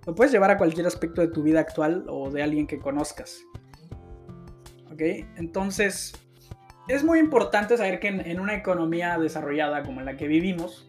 Lo 0.07 0.15
puedes 0.15 0.31
llevar 0.31 0.51
a 0.51 0.59
cualquier 0.59 0.87
aspecto 0.87 1.23
de 1.23 1.29
tu 1.29 1.43
vida 1.43 1.61
actual 1.61 2.05
o 2.09 2.31
de 2.31 2.43
alguien 2.43 2.67
que 2.67 2.79
conozcas. 2.79 3.41
Entonces, 5.01 6.13
es 6.89 7.05
muy 7.05 7.19
importante 7.19 7.77
saber 7.77 8.01
que 8.01 8.09
en, 8.09 8.41
una 8.41 8.55
economía 8.55 9.19
desarrollada 9.19 9.83
como 9.83 10.01
la 10.01 10.17
que 10.17 10.29
vivimos, 10.29 10.89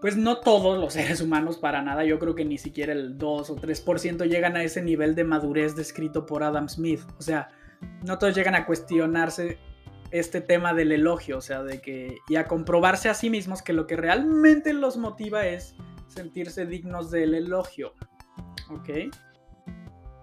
pues 0.00 0.16
no 0.16 0.38
todos 0.38 0.78
los 0.78 0.92
seres 0.94 1.20
humanos 1.20 1.58
para 1.58 1.82
nada, 1.82 2.04
yo 2.04 2.18
creo 2.18 2.34
que 2.34 2.44
ni 2.44 2.58
siquiera 2.58 2.92
el 2.92 3.18
2 3.18 3.50
o 3.50 3.56
3% 3.56 4.26
llegan 4.28 4.56
a 4.56 4.62
ese 4.62 4.82
nivel 4.82 5.14
de 5.14 5.24
madurez 5.24 5.76
descrito 5.76 6.24
por 6.24 6.42
Adam 6.42 6.68
Smith. 6.68 7.00
O 7.18 7.22
sea, 7.22 7.48
no 8.04 8.18
todos 8.18 8.34
llegan 8.34 8.54
a 8.54 8.64
cuestionarse 8.64 9.58
este 10.10 10.40
tema 10.40 10.74
del 10.74 10.92
elogio, 10.92 11.38
o 11.38 11.40
sea, 11.40 11.62
de 11.62 11.80
que 11.80 12.16
y 12.28 12.36
a 12.36 12.48
comprobarse 12.48 13.08
a 13.08 13.14
sí 13.14 13.30
mismos 13.30 13.62
que 13.62 13.72
lo 13.72 13.86
que 13.86 13.96
realmente 13.96 14.72
los 14.72 14.96
motiva 14.96 15.46
es 15.46 15.74
sentirse 16.08 16.66
dignos 16.66 17.10
del 17.10 17.34
elogio. 17.34 17.94
¿Ok? 18.70 18.88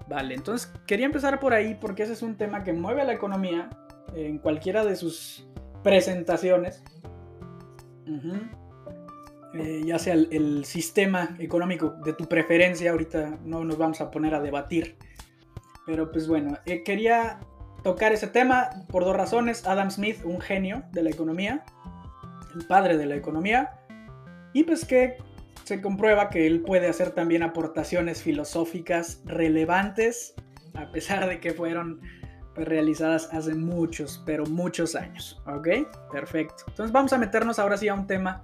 Vale, 0.07 0.35
entonces 0.35 0.71
quería 0.85 1.05
empezar 1.05 1.39
por 1.39 1.53
ahí 1.53 1.77
porque 1.79 2.03
ese 2.03 2.13
es 2.13 2.21
un 2.21 2.35
tema 2.37 2.63
que 2.63 2.71
mueve 2.73 3.03
la 3.03 3.13
economía 3.13 3.69
en 4.15 4.37
cualquiera 4.37 4.85
de 4.85 4.95
sus 4.95 5.45
presentaciones. 5.83 6.83
Eh, 9.53 9.83
ya 9.85 9.99
sea 9.99 10.13
el, 10.13 10.63
sistema 10.65 11.35
económico 11.39 11.95
de 12.05 12.13
tu 12.13 12.25
preferencia, 12.25 12.91
ahorita 12.91 13.39
no 13.43 13.63
nos 13.63 13.77
vamos 13.77 13.99
a 14.01 14.11
poner 14.11 14.33
a 14.33 14.39
debatir. 14.39 14.97
Pero 15.85 16.11
pues 16.11 16.27
bueno, 16.27 16.57
eh, 16.65 16.83
quería 16.83 17.39
tocar 17.83 18.11
ese 18.11 18.27
tema 18.27 18.69
por 18.89 19.03
dos 19.03 19.15
razones. 19.15 19.65
Adam 19.65 19.89
Smith, 19.89 20.19
un 20.23 20.39
genio 20.39 20.83
de 20.91 21.03
la 21.03 21.09
economía, 21.09 21.65
el 22.55 22.65
padre 22.65 22.97
de 22.97 23.05
la 23.05 23.15
economía, 23.15 23.79
y 24.53 24.63
pues 24.63 24.85
que 24.85 25.17
se 25.67 25.81
comprueba 25.81 26.29
que 26.29 26.47
él 26.47 26.61
puede 26.61 26.87
hacer 26.87 27.11
también 27.11 27.43
aportaciones 27.43 28.23
filosóficas 28.23 29.21
relevantes, 29.25 30.33
a 30.73 30.89
pesar 30.93 31.27
de 31.27 31.41
que 31.41 31.53
fueron 31.53 31.99
pues, 32.55 32.65
realizadas 32.65 33.27
hace 33.33 33.53
muchos, 33.53 34.23
pero 34.25 34.45
muchos 34.45 34.95
años. 34.95 35.41
¿Ok? 35.45 35.67
Perfecto. 36.09 36.63
Entonces 36.69 36.93
vamos 36.93 37.11
a 37.11 37.17
meternos 37.17 37.59
ahora 37.59 37.75
sí 37.75 37.89
a 37.89 37.93
un 37.93 38.07
tema 38.07 38.43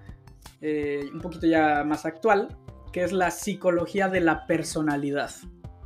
eh, 0.60 1.06
un 1.14 1.22
poquito 1.22 1.48
ya 1.48 1.86
más 1.86 2.06
actual, 2.06 2.58
que 2.92 3.06
es 3.06 3.14
la 3.14 3.32
psicología 3.32 4.10
de 4.10 4.20
la 4.20 4.46
personalidad. 4.46 5.32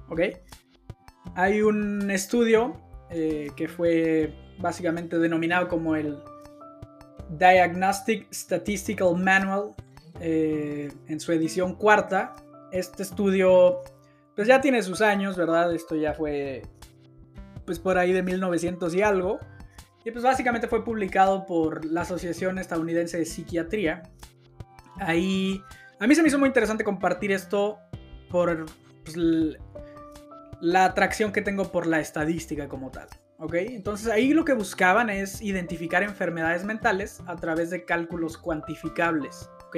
¿Ok? 0.09 0.21
Hay 1.35 1.61
un 1.61 2.09
estudio 2.09 2.81
eh, 3.11 3.51
que 3.55 3.67
fue 3.67 4.33
básicamente 4.57 5.19
denominado 5.19 5.67
como 5.67 5.95
el 5.95 6.17
Diagnostic 7.29 8.27
Statistical 8.33 9.15
Manual 9.15 9.75
eh, 10.19 10.91
en 11.07 11.19
su 11.19 11.31
edición 11.31 11.75
cuarta. 11.75 12.35
Este 12.71 13.03
estudio 13.03 13.81
pues 14.35 14.47
ya 14.47 14.61
tiene 14.61 14.83
sus 14.83 15.01
años, 15.01 15.35
¿verdad? 15.35 15.73
Esto 15.73 15.95
ya 15.95 16.13
fue 16.13 16.61
pues 17.65 17.79
por 17.79 17.97
ahí 17.97 18.13
de 18.13 18.23
1900 18.23 18.93
y 18.93 19.01
algo. 19.01 19.39
Y 20.05 20.11
pues 20.11 20.23
básicamente 20.23 20.67
fue 20.67 20.85
publicado 20.85 21.45
por 21.45 21.83
la 21.83 22.01
Asociación 22.01 22.59
Estadounidense 22.59 23.17
de 23.17 23.25
Psiquiatría. 23.25 24.03
Ahí 24.99 25.61
a 25.99 26.05
mí 26.05 26.13
se 26.13 26.21
me 26.21 26.27
hizo 26.27 26.37
muy 26.37 26.47
interesante 26.47 26.83
compartir 26.83 27.31
esto 27.31 27.79
por 28.29 28.67
pues, 29.03 29.17
la 30.61 30.85
atracción 30.85 31.31
que 31.31 31.41
tengo 31.41 31.71
por 31.71 31.87
la 31.87 31.99
estadística 31.99 32.67
como 32.67 32.91
tal. 32.91 33.07
¿Ok? 33.39 33.55
Entonces 33.55 34.07
ahí 34.07 34.33
lo 34.33 34.45
que 34.45 34.53
buscaban 34.53 35.09
es 35.09 35.41
identificar 35.41 36.03
enfermedades 36.03 36.63
mentales 36.63 37.21
a 37.27 37.35
través 37.35 37.69
de 37.69 37.85
cálculos 37.85 38.37
cuantificables. 38.37 39.49
¿Ok? 39.67 39.77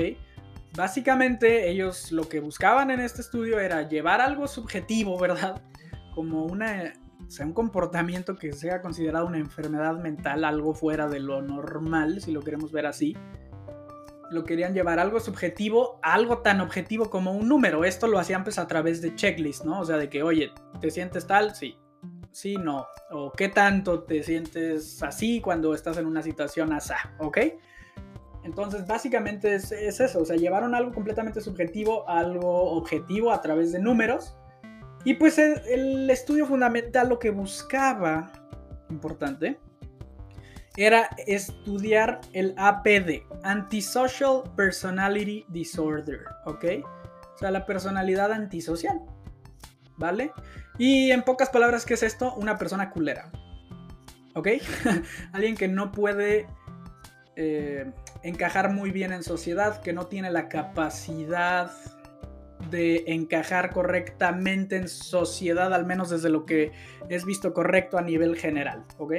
Básicamente 0.76 1.70
ellos 1.70 2.12
lo 2.12 2.30
que 2.30 2.40
buscaban 2.40 2.92
en 2.92 3.00
este 3.00 3.22
estudio 3.22 3.60
era 3.60 3.88
llevar 3.88 4.22
algo 4.22 4.48
subjetivo, 4.48 5.18
¿verdad? 5.20 5.62
Como 6.14 6.46
una 6.46 6.94
sea, 7.30 7.46
un 7.46 7.54
comportamiento 7.54 8.36
que 8.36 8.54
sea 8.54 8.82
considerado 8.82 9.28
una 9.28 9.38
enfermedad 9.38 9.98
mental, 10.00 10.44
algo 10.44 10.74
fuera 10.74 11.08
de 11.08 11.20
lo 11.20 11.42
normal, 11.42 12.22
si 12.22 12.32
lo 12.32 12.42
queremos 12.42 12.72
ver 12.72 12.86
así. 12.86 13.16
Lo 14.32 14.44
querían 14.44 14.74
llevar 14.74 15.00
algo 15.00 15.20
subjetivo 15.20 16.00
algo 16.04 16.40
tan 16.40 16.62
objetivo 16.62 17.10
como 17.10 17.32
un 17.32 17.48
número. 17.48 17.84
Esto 17.84 18.08
lo 18.08 18.20
hacían 18.20 18.44
pues 18.44 18.60
a 18.60 18.68
través 18.68 19.02
de 19.02 19.16
checklist, 19.16 19.66
¿no? 19.66 19.80
O 19.80 19.86
sea, 19.86 19.98
de 19.98 20.10
que, 20.10 20.22
oye, 20.24 20.52
¿te 20.80 20.92
sientes 20.92 21.26
tal? 21.26 21.56
Sí. 21.56 21.78
Sí, 22.32 22.56
no. 22.56 22.86
O 23.10 23.32
qué 23.32 23.50
tanto 23.50 24.04
te 24.04 24.22
sientes 24.22 25.02
así 25.02 25.42
cuando 25.42 25.74
estás 25.74 25.98
en 25.98 26.06
una 26.06 26.22
situación 26.22 26.72
asá, 26.74 26.98
¿ok? 27.18 27.38
Entonces, 28.44 28.88
básicamente 28.88 29.56
es, 29.56 29.72
eso, 29.72 30.20
o 30.20 30.26
sea, 30.26 30.36
llevaron 30.36 30.74
algo 30.74 30.94
completamente 30.94 31.42
subjetivo 31.42 32.08
a 32.10 32.20
algo 32.20 32.72
objetivo 32.72 33.32
a 33.32 33.42
través 33.42 33.72
de 33.72 33.80
números. 33.80 34.36
Y 35.04 35.16
pues 35.16 35.38
el, 35.38 36.10
estudio 36.10 36.46
fundamental 36.46 37.10
lo 37.10 37.20
que 37.20 37.30
buscaba, 37.30 38.32
importante, 38.90 39.60
era 40.78 41.10
estudiar 41.28 42.22
el 42.34 42.54
APD, 42.58 43.24
Antisocial 43.44 44.44
Personality 44.56 45.46
Disorder, 45.50 46.22
¿ok? 46.46 46.66
O 47.36 47.38
sea, 47.38 47.52
la 47.52 47.66
personalidad 47.66 48.32
antisocial, 48.32 49.02
¿vale? 49.98 50.32
Y 50.78 51.12
en 51.12 51.24
pocas 51.24 51.50
palabras, 51.50 51.86
¿qué 51.86 51.96
es 51.96 52.04
esto? 52.04 52.34
Una 52.36 52.58
persona 52.58 52.90
culera, 52.92 53.30
¿ok? 54.36 54.48
Alguien 55.34 55.56
que 55.56 55.68
no 55.68 55.92
puede 55.92 56.48
eh, 57.42 57.90
encajar 58.22 58.74
muy 58.74 58.92
bien 58.92 59.14
en 59.14 59.24
sociedad, 59.24 59.82
que 59.82 59.94
no 59.94 60.08
tiene 60.08 60.30
la 60.30 60.50
capacidad 60.50 61.72
de 62.70 63.06
encajar 63.08 63.70
correctamente 63.70 64.76
en 64.76 64.90
sociedad, 64.90 65.74
al 65.74 65.86
menos 65.86 66.10
desde 66.10 66.30
lo 66.30 66.46
que 66.46 66.74
es 67.08 67.24
visto 67.24 67.54
correcto 67.54 67.98
a 67.98 68.02
nivel 68.02 68.36
general, 68.36 68.84
¿ok? 68.98 69.14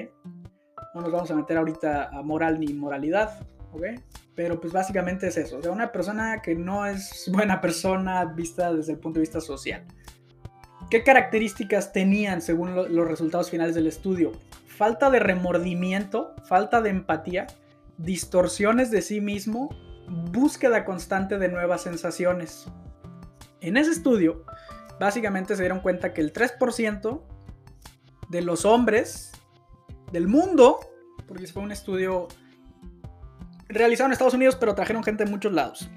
No 0.94 1.00
nos 1.00 1.10
vamos 1.10 1.30
a 1.30 1.34
meter 1.34 1.56
ahorita 1.56 2.10
a 2.10 2.20
moral 2.20 2.60
ni 2.60 2.74
moralidad, 2.74 3.40
¿ok? 3.72 3.84
Pero 4.34 4.60
pues 4.60 4.70
básicamente 4.70 5.28
es 5.28 5.38
eso, 5.38 5.56
o 5.56 5.62
sea, 5.62 5.72
una 5.72 5.90
persona 5.90 6.42
que 6.42 6.54
no 6.54 6.84
es 6.84 7.30
buena 7.32 7.62
persona 7.62 8.26
vista 8.26 8.70
desde 8.70 8.92
el 8.92 8.98
punto 8.98 9.18
de 9.18 9.22
vista 9.22 9.40
social. 9.40 9.86
¿Qué 10.90 11.02
características 11.04 11.94
tenían 11.94 12.42
según 12.42 12.74
los 12.74 13.08
resultados 13.08 13.48
finales 13.48 13.74
del 13.74 13.86
estudio? 13.86 14.32
Falta 14.66 15.08
de 15.08 15.20
remordimiento, 15.20 16.34
falta 16.44 16.82
de 16.82 16.90
empatía, 16.90 17.46
distorsiones 18.02 18.90
de 18.90 19.02
sí 19.02 19.20
mismo, 19.20 19.70
búsqueda 20.08 20.84
constante 20.84 21.38
de 21.38 21.48
nuevas 21.48 21.82
sensaciones. 21.82 22.66
En 23.60 23.76
ese 23.76 23.90
estudio, 23.90 24.44
básicamente 24.98 25.54
se 25.56 25.62
dieron 25.62 25.80
cuenta 25.80 26.12
que 26.12 26.20
el 26.20 26.32
3% 26.32 27.22
de 28.28 28.42
los 28.42 28.64
hombres 28.64 29.32
del 30.12 30.28
mundo, 30.28 30.80
porque 31.26 31.46
fue 31.46 31.62
un 31.62 31.72
estudio 31.72 32.28
realizado 33.68 34.06
en 34.06 34.12
Estados 34.12 34.34
Unidos, 34.34 34.56
pero 34.58 34.74
trajeron 34.74 35.04
gente 35.04 35.24
de 35.24 35.30
muchos 35.30 35.52
lados. 35.52 35.88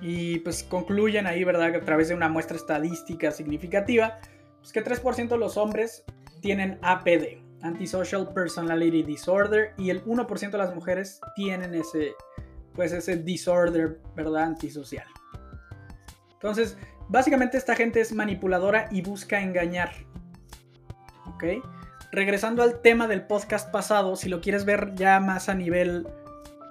Y 0.00 0.40
pues 0.40 0.62
concluyen 0.62 1.26
ahí, 1.26 1.44
¿verdad? 1.44 1.70
Que 1.70 1.78
a 1.78 1.84
través 1.84 2.08
de 2.08 2.14
una 2.14 2.28
muestra 2.28 2.56
estadística 2.56 3.30
significativa, 3.30 4.18
pues 4.60 4.72
que 4.72 4.84
3% 4.84 5.28
de 5.28 5.38
los 5.38 5.56
hombres 5.56 6.04
tienen 6.40 6.78
APD. 6.82 7.43
Antisocial 7.64 8.32
Personality 8.32 9.02
Disorder, 9.02 9.74
y 9.76 9.90
el 9.90 10.04
1% 10.04 10.50
de 10.50 10.58
las 10.58 10.74
mujeres 10.74 11.20
tienen 11.34 11.74
ese, 11.74 12.14
pues 12.74 12.92
ese 12.92 13.16
disorder, 13.16 14.00
¿verdad? 14.14 14.44
Antisocial. 14.44 15.06
Entonces, 16.32 16.76
básicamente 17.08 17.56
esta 17.56 17.74
gente 17.74 18.00
es 18.00 18.12
manipuladora 18.12 18.88
y 18.90 19.02
busca 19.02 19.40
engañar. 19.40 19.90
¿Ok? 21.26 21.44
Regresando 22.12 22.62
al 22.62 22.80
tema 22.80 23.08
del 23.08 23.26
podcast 23.26 23.72
pasado, 23.72 24.14
si 24.14 24.28
lo 24.28 24.40
quieres 24.40 24.64
ver 24.64 24.94
ya 24.94 25.18
más 25.20 25.48
a 25.48 25.54
nivel 25.54 26.06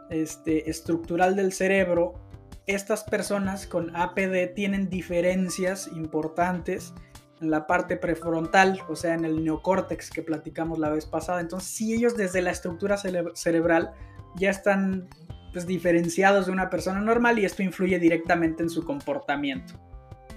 este, 0.10 0.70
estructural 0.70 1.36
del 1.36 1.52
cerebro, 1.52 2.14
estas 2.66 3.03
personas 3.03 3.68
con 3.68 3.96
APD 3.96 4.53
tienen 4.56 4.90
diferencias 4.90 5.88
importantes 5.88 6.94
en 7.44 7.51
la 7.51 7.68
parte 7.68 7.98
prefrontal, 7.98 8.79
o 8.88 8.96
sea, 8.96 9.14
en 9.14 9.25
el 9.25 9.44
neocórtex 9.44 10.10
que 10.10 10.24
platicamos 10.24 10.79
la 10.79 10.90
vez 10.90 11.06
pasada. 11.06 11.42
Entonces, 11.42 11.70
si 11.70 11.94
ellos 11.94 12.16
desde 12.16 12.42
la 12.42 12.51
estructura 12.51 12.98
cerebral 12.98 13.94
ya 14.36 14.50
están 14.50 15.08
pues, 15.51 15.68
diferenciados 15.68 16.48
de 16.48 16.51
una 16.51 16.70
persona 16.70 17.01
normal 17.01 17.38
y 17.38 17.46
esto 17.46 17.62
influye 17.62 18.00
directamente 18.00 18.64
en 18.64 18.70
su 18.70 18.84
comportamiento. 18.84 19.74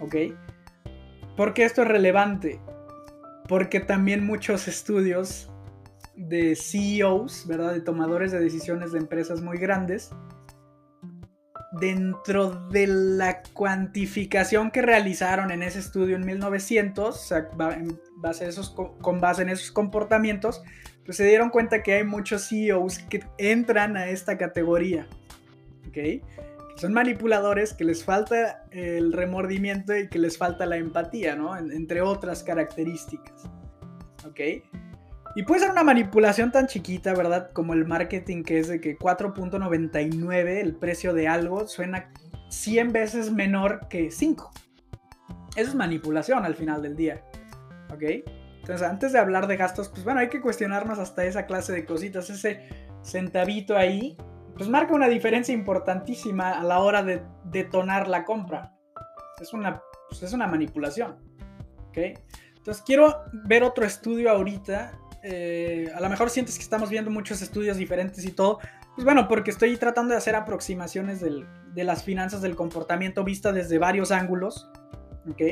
¿Ok? 0.00 0.16
¿Por 1.36 1.54
qué 1.54 1.64
esto 1.64 1.82
es 1.82 1.88
relevante? 1.88 2.60
Porque 3.48 3.80
también 3.80 4.26
muchos 4.26 4.68
estudios 4.68 5.50
de 6.16 6.56
CEOs, 6.56 7.46
¿verdad? 7.46 7.72
De 7.72 7.80
tomadores 7.80 8.32
de 8.32 8.40
decisiones 8.40 8.92
de 8.92 8.98
empresas 8.98 9.40
muy 9.40 9.58
grandes, 9.58 10.10
dentro 11.80 12.50
de 12.70 12.86
la 12.86 13.42
cuantificación 13.42 14.70
que 14.70 14.82
realizaron 14.82 15.50
en 15.50 15.62
ese 15.62 15.78
estudio 15.78 16.16
en 16.16 16.24
1900, 16.24 17.08
o 17.08 17.18
sea, 17.18 17.48
base 18.16 18.48
esos, 18.48 18.70
con 18.70 19.20
base 19.20 19.42
en 19.42 19.50
esos 19.50 19.70
comportamientos, 19.70 20.62
pues 21.04 21.16
se 21.16 21.24
dieron 21.24 21.50
cuenta 21.50 21.82
que 21.82 21.94
hay 21.94 22.04
muchos 22.04 22.48
CEOs 22.48 22.98
que 22.98 23.24
entran 23.38 23.96
a 23.96 24.08
esta 24.08 24.36
categoría, 24.36 25.06
¿ok? 25.88 26.22
Son 26.76 26.92
manipuladores, 26.92 27.72
que 27.72 27.84
les 27.84 28.04
falta 28.04 28.64
el 28.70 29.12
remordimiento 29.12 29.96
y 29.96 30.08
que 30.08 30.18
les 30.18 30.36
falta 30.36 30.66
la 30.66 30.76
empatía, 30.76 31.34
¿no? 31.34 31.56
entre 31.56 32.02
otras 32.02 32.42
características, 32.42 33.44
¿ok? 34.26 34.40
Y 35.36 35.42
puede 35.42 35.60
ser 35.60 35.70
una 35.70 35.84
manipulación 35.84 36.50
tan 36.50 36.66
chiquita, 36.66 37.12
¿verdad? 37.12 37.50
Como 37.52 37.74
el 37.74 37.84
marketing 37.84 38.42
que 38.42 38.58
es 38.58 38.68
de 38.68 38.80
que 38.80 38.98
4.99 38.98 40.60
el 40.62 40.74
precio 40.74 41.12
de 41.12 41.28
algo 41.28 41.68
suena 41.68 42.10
100 42.48 42.92
veces 42.92 43.30
menor 43.30 43.86
que 43.90 44.10
5. 44.10 44.50
Eso 45.54 45.68
es 45.68 45.74
manipulación 45.74 46.46
al 46.46 46.54
final 46.54 46.80
del 46.80 46.96
día. 46.96 47.22
¿Ok? 47.92 48.02
Entonces, 48.60 48.80
antes 48.80 49.12
de 49.12 49.18
hablar 49.18 49.46
de 49.46 49.58
gastos, 49.58 49.90
pues 49.90 50.04
bueno, 50.04 50.20
hay 50.20 50.30
que 50.30 50.40
cuestionarnos 50.40 50.98
hasta 50.98 51.26
esa 51.26 51.44
clase 51.44 51.74
de 51.74 51.84
cositas. 51.84 52.30
Ese 52.30 52.70
centavito 53.02 53.76
ahí, 53.76 54.16
pues 54.56 54.70
marca 54.70 54.94
una 54.94 55.06
diferencia 55.06 55.52
importantísima 55.52 56.52
a 56.52 56.64
la 56.64 56.78
hora 56.78 57.02
de 57.02 57.22
detonar 57.44 58.08
la 58.08 58.24
compra. 58.24 58.74
Es 59.38 59.52
una, 59.52 59.82
pues 60.08 60.22
es 60.22 60.32
una 60.32 60.46
manipulación. 60.46 61.18
¿Ok? 61.88 61.98
Entonces, 62.56 62.82
quiero 62.86 63.24
ver 63.44 63.64
otro 63.64 63.84
estudio 63.84 64.30
ahorita 64.30 64.98
eh, 65.28 65.90
a 65.92 66.00
lo 66.00 66.08
mejor 66.08 66.30
sientes 66.30 66.56
que 66.56 66.62
estamos 66.62 66.88
viendo 66.88 67.10
muchos 67.10 67.42
estudios 67.42 67.76
diferentes 67.76 68.24
y 68.24 68.30
todo. 68.30 68.60
Pues 68.94 69.04
bueno, 69.04 69.26
porque 69.26 69.50
estoy 69.50 69.76
tratando 69.76 70.12
de 70.12 70.18
hacer 70.18 70.36
aproximaciones 70.36 71.20
de 71.20 71.84
las 71.84 72.04
finanzas 72.04 72.42
del 72.42 72.54
comportamiento 72.54 73.24
vista 73.24 73.52
desde 73.52 73.78
varios 73.78 74.12
ángulos. 74.12 74.70
¿Ok? 75.28 75.42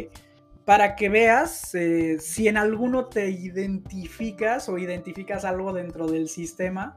Para 0.65 0.95
que 0.95 1.09
veas 1.09 1.75
eh, 1.75 2.19
si 2.21 2.47
en 2.47 2.57
alguno 2.57 3.07
te 3.07 3.29
identificas 3.31 4.69
o 4.69 4.79
identificas 4.79 5.45
algo 5.45 5.73
dentro 5.73 6.07
del 6.07 6.29
sistema 6.29 6.97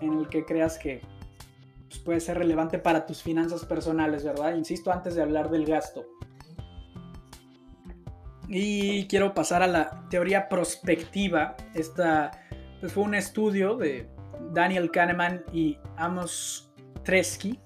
en 0.00 0.18
el 0.18 0.28
que 0.28 0.44
creas 0.44 0.78
que 0.78 1.02
pues, 1.88 2.00
puede 2.00 2.20
ser 2.20 2.38
relevante 2.38 2.80
para 2.80 3.06
tus 3.06 3.22
finanzas 3.22 3.64
personales, 3.64 4.24
¿verdad? 4.24 4.56
Insisto 4.56 4.90
antes 4.90 5.14
de 5.14 5.22
hablar 5.22 5.48
del 5.48 5.64
gasto. 5.64 6.04
Y 8.52 9.06
quiero 9.06 9.32
pasar 9.32 9.62
a 9.62 9.68
la 9.68 10.08
teoría 10.10 10.48
prospectiva. 10.48 11.56
Esta 11.72 12.32
pues, 12.80 12.92
fue 12.92 13.04
un 13.04 13.14
estudio 13.14 13.76
de 13.76 14.10
Daniel 14.52 14.90
Kahneman 14.90 15.44
y 15.52 15.78
Amos 15.96 16.72
Tresky. 17.04 17.60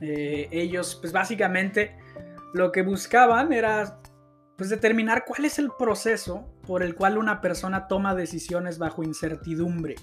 Eh, 0.00 0.48
ellos, 0.50 0.96
pues 0.98 1.12
básicamente, 1.12 1.94
lo 2.54 2.72
que 2.72 2.80
buscaban 2.80 3.52
era 3.52 4.00
pues, 4.56 4.70
determinar 4.70 5.26
cuál 5.26 5.44
es 5.44 5.58
el 5.58 5.72
proceso 5.78 6.50
por 6.66 6.82
el 6.82 6.94
cual 6.94 7.18
una 7.18 7.42
persona 7.42 7.86
toma 7.86 8.14
decisiones 8.14 8.78
bajo 8.78 9.02
incertidumbre. 9.02 9.96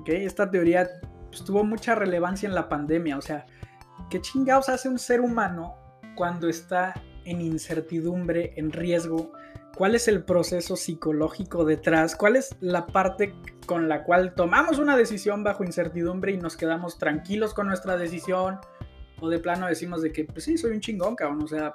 ¿Okay? 0.00 0.26
Esta 0.26 0.50
teoría 0.50 0.86
pues, 1.28 1.42
tuvo 1.42 1.64
mucha 1.64 1.94
relevancia 1.94 2.46
en 2.46 2.54
la 2.54 2.68
pandemia. 2.68 3.16
O 3.16 3.22
sea, 3.22 3.46
¿qué 4.10 4.20
chingados 4.20 4.68
hace 4.68 4.90
un 4.90 4.98
ser 4.98 5.22
humano 5.22 5.76
cuando 6.14 6.46
está 6.46 6.92
en 7.24 7.40
incertidumbre, 7.40 8.52
en 8.56 8.72
riesgo? 8.72 9.32
¿Cuál 9.76 9.94
es 9.96 10.06
el 10.06 10.22
proceso 10.22 10.76
psicológico 10.76 11.64
detrás? 11.64 12.14
¿Cuál 12.14 12.36
es 12.36 12.56
la 12.60 12.86
parte 12.86 13.34
con 13.66 13.88
la 13.88 14.04
cual 14.04 14.34
tomamos 14.34 14.78
una 14.78 14.96
decisión 14.96 15.42
bajo 15.42 15.64
incertidumbre 15.64 16.32
y 16.32 16.36
nos 16.36 16.56
quedamos 16.56 16.98
tranquilos 16.98 17.54
con 17.54 17.66
nuestra 17.66 17.96
decisión? 17.96 18.58
O 19.20 19.28
de 19.28 19.38
plano 19.40 19.66
decimos 19.66 20.02
de 20.02 20.12
que, 20.12 20.24
pues 20.24 20.44
sí, 20.44 20.58
soy 20.58 20.72
un 20.72 20.80
chingón, 20.80 21.16
cabrón. 21.16 21.42
O 21.42 21.48
sea, 21.48 21.74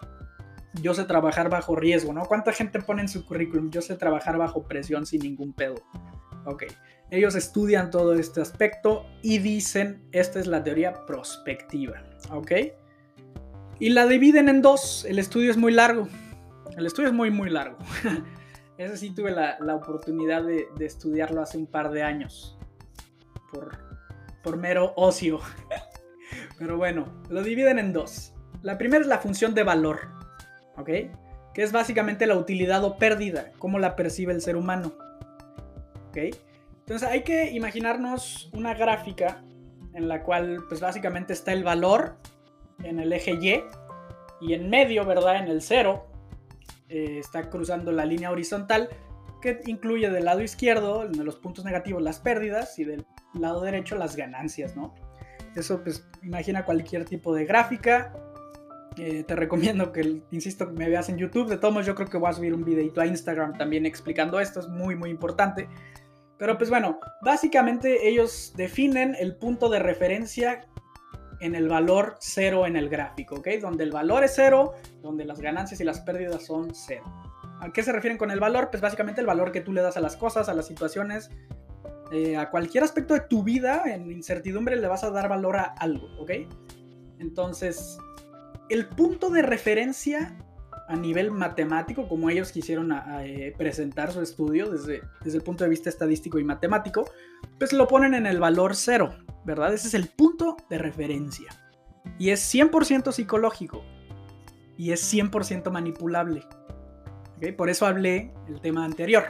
yo 0.82 0.94
sé 0.94 1.04
trabajar 1.04 1.50
bajo 1.50 1.76
riesgo, 1.76 2.14
¿no? 2.14 2.26
¿Cuánta 2.26 2.54
gente 2.54 2.80
pone 2.80 3.02
en 3.02 3.10
su 3.10 3.26
currículum? 3.26 3.70
Yo 3.70 3.82
sé 3.82 3.96
trabajar 3.96 4.38
bajo 4.38 4.64
presión 4.64 5.06
sin 5.06 5.22
ningún 5.22 5.54
pedo. 5.54 5.76
Ok. 6.46 6.64
Ellos 7.12 7.36
estudian 7.36 7.90
todo 7.90 8.14
este 8.14 8.40
aspecto 8.40 9.06
y 9.22 9.40
dicen, 9.40 10.08
esta 10.12 10.40
es 10.40 10.48
la 10.48 10.64
teoría 10.64 11.06
prospectiva. 11.06 12.04
¿Ok? 12.32 12.52
Y 13.80 13.90
la 13.90 14.06
dividen 14.08 14.50
en 14.50 14.62
dos. 14.62 15.06
El 15.06 15.20
estudio 15.20 15.50
es 15.50 15.58
muy 15.58 15.72
largo. 15.72 16.08
El 16.78 16.86
estudio 16.86 17.08
es 17.10 17.16
muy, 17.16 17.32
muy 17.32 17.50
largo. 17.50 17.78
Ese 18.78 18.98
sí 18.98 19.12
tuve 19.12 19.32
la, 19.32 19.58
oportunidad 19.76 20.44
de, 20.44 20.68
estudiarlo 20.80 21.42
hace 21.42 21.58
un 21.58 21.66
par 21.66 21.92
de 21.92 22.04
años. 22.04 22.58
Por, 23.52 23.78
por 24.44 24.58
mero 24.58 24.94
ocio. 24.96 25.40
Pero 26.60 26.78
bueno, 26.78 27.08
lo 27.30 27.42
dividen 27.42 27.80
en 27.80 27.94
dos. 27.94 28.34
La 28.62 28.78
primera 28.78 29.02
es 29.02 29.08
la 29.08 29.20
función 29.20 29.54
de 29.54 29.64
valor. 29.64 30.10
¿Ok? 30.78 30.90
Que 31.54 31.64
es 31.64 31.72
básicamente 31.72 32.28
la 32.28 32.36
utilidad 32.36 32.84
o 32.84 32.98
pérdida. 32.98 33.52
Cómo 33.60 33.80
la 33.80 33.96
percibe 33.96 34.34
el 34.34 34.42
ser 34.42 34.58
humano. 34.58 34.94
¿Ok? 36.10 36.18
Entonces 36.80 37.08
hay 37.08 37.24
que 37.24 37.52
imaginarnos 37.52 38.50
una 38.52 38.74
gráfica 38.74 39.42
en 39.94 40.08
la 40.08 40.24
cual 40.24 40.64
pues 40.68 40.82
básicamente 40.82 41.34
está 41.34 41.54
el 41.54 41.64
valor 41.64 42.18
en 42.84 43.00
el 43.00 43.14
eje 43.14 43.38
Y 43.42 43.62
y 44.42 44.54
en 44.54 44.70
medio, 44.70 45.06
¿verdad? 45.06 45.38
En 45.38 45.48
el 45.48 45.62
cero 45.62 46.06
eh, 46.88 47.18
está 47.20 47.50
cruzando 47.50 47.92
la 47.92 48.06
línea 48.06 48.32
horizontal 48.32 48.90
que 49.42 49.62
incluye 49.66 50.10
del 50.10 50.26
lado 50.26 50.42
izquierdo, 50.42 51.04
en 51.04 51.24
los 51.24 51.38
puntos 51.38 51.64
negativos, 51.66 52.02
las 52.02 52.20
pérdidas 52.20 52.78
y 52.80 52.84
del 52.84 53.06
lado 53.34 53.62
derecho 53.62 53.96
las 53.96 54.16
ganancias, 54.16 54.76
¿no? 54.76 54.94
Eso 55.56 55.82
pues 55.84 56.06
imagina 56.22 56.66
cualquier 56.66 57.06
tipo 57.06 57.34
de 57.34 57.46
gráfica. 57.46 58.14
Eh, 58.98 59.24
te 59.24 59.36
recomiendo 59.36 59.92
que, 59.94 60.22
insisto, 60.32 60.70
me 60.72 60.90
veas 60.90 61.10
en 61.10 61.18
YouTube. 61.18 61.48
De 61.48 61.58
todos 61.58 61.74
modos, 61.74 61.88
yo 61.88 61.96
creo 61.96 62.10
que 62.10 62.18
voy 62.18 62.30
a 62.30 62.34
subir 62.34 62.54
un 62.54 62.66
videito 62.66 63.00
a 63.00 63.06
Instagram 63.06 63.58
también 63.58 63.86
explicando 63.86 64.40
esto. 64.40 64.60
Es 64.60 64.68
muy, 64.68 64.96
muy 64.96 65.10
importante. 65.10 65.70
Pero 66.38 66.58
pues 66.58 66.70
bueno, 66.70 67.00
básicamente 67.22 68.08
ellos 68.08 68.54
definen 68.56 69.16
el 69.20 69.36
punto 69.36 69.70
de 69.70 69.80
referencia 69.80 70.66
en 71.40 71.56
el 71.56 71.68
valor 71.68 72.18
cero 72.20 72.66
en 72.66 72.76
el 72.76 72.90
gráfico, 72.90 73.36
¿ok? 73.36 73.48
Donde 73.62 73.84
el 73.84 73.92
valor 73.92 74.24
es 74.24 74.34
cero, 74.36 74.74
donde 75.02 75.26
las 75.26 75.40
ganancias 75.40 75.80
y 75.80 75.84
las 75.84 76.02
pérdidas 76.02 76.46
son 76.46 76.74
cero. 76.74 77.04
¿A 77.62 77.72
qué 77.74 77.84
se 77.84 77.92
refieren 77.92 78.18
con 78.18 78.32
el 78.32 78.40
valor? 78.40 78.70
Pues 78.70 78.82
básicamente 78.82 79.22
el 79.22 79.28
valor 79.28 79.52
que 79.52 79.62
tú 79.62 79.74
le 79.74 79.82
das 79.82 79.98
a 79.98 80.02
las 80.02 80.16
cosas, 80.16 80.48
a 80.50 80.54
las 80.54 80.68
situaciones, 80.68 81.30
eh, 82.12 82.38
a 82.38 82.50
cualquier 82.50 82.84
aspecto 82.84 83.14
de 83.14 83.22
tu 83.22 83.44
vida, 83.44 83.84
en 83.86 84.12
incertidumbre 84.12 84.76
le 84.76 84.88
vas 84.88 85.04
a 85.04 85.12
dar 85.12 85.30
valor 85.30 85.58
a 85.58 85.64
algo, 85.64 86.08
¿ok? 86.20 86.32
Entonces, 87.20 87.98
el 88.70 88.88
punto 88.88 89.30
de 89.30 89.42
referencia 89.42 90.38
a 90.90 90.96
nivel 90.96 91.30
matemático, 91.30 92.08
como 92.08 92.32
ellos 92.32 92.52
quisieron 92.52 92.92
eh, 93.22 93.54
presentar 93.56 94.12
su 94.12 94.22
estudio 94.22 94.72
desde, 94.72 95.04
desde 95.24 95.38
el 95.38 95.44
punto 95.44 95.64
de 95.64 95.70
vista 95.70 95.88
estadístico 95.88 96.40
y 96.40 96.44
matemático, 96.44 97.06
pues 97.60 97.74
lo 97.74 97.88
ponen 97.88 98.16
en 98.16 98.26
el 98.26 98.40
valor 98.40 98.76
cero, 98.76 99.16
¿verdad? 99.46 99.72
Ese 99.72 99.88
es 99.88 99.94
el 99.94 100.08
punto 100.08 100.58
de 100.68 100.80
referencia. 100.80 101.48
Y 102.18 102.32
es 102.32 102.54
100% 102.54 103.12
psicológico. 103.12 103.84
Y 104.78 104.92
es 104.92 105.14
100% 105.14 105.70
manipulable. 105.70 106.48
Por 107.56 107.70
eso 107.70 107.86
hablé 107.86 108.34
el 108.48 108.60
tema 108.60 108.84
anterior. 108.84 109.26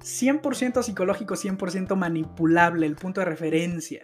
100% 0.00 0.82
psicológico, 0.82 1.36
100% 1.36 1.94
manipulable, 1.94 2.86
el 2.86 2.96
punto 2.96 3.20
de 3.20 3.26
referencia. 3.26 4.02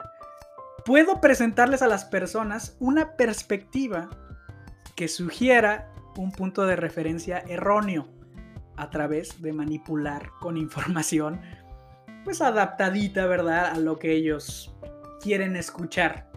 Puedo 0.84 1.20
presentarles 1.20 1.82
a 1.82 1.88
las 1.88 2.04
personas 2.04 2.76
una 2.78 3.16
perspectiva 3.16 4.10
que 4.94 5.08
sugiera 5.08 5.92
un 6.16 6.32
punto 6.32 6.66
de 6.66 6.76
referencia 6.76 7.44
erróneo 7.48 8.08
a 8.76 8.90
través 8.90 9.40
de 9.40 9.52
manipular 9.52 10.30
con 10.40 10.56
información 10.56 11.40
pues 12.24 12.42
adaptadita, 12.42 13.26
¿verdad? 13.26 13.66
A 13.66 13.78
lo 13.78 14.00
que 14.00 14.12
ellos 14.12 14.74
quieren 15.22 15.54
escuchar. 15.54 16.28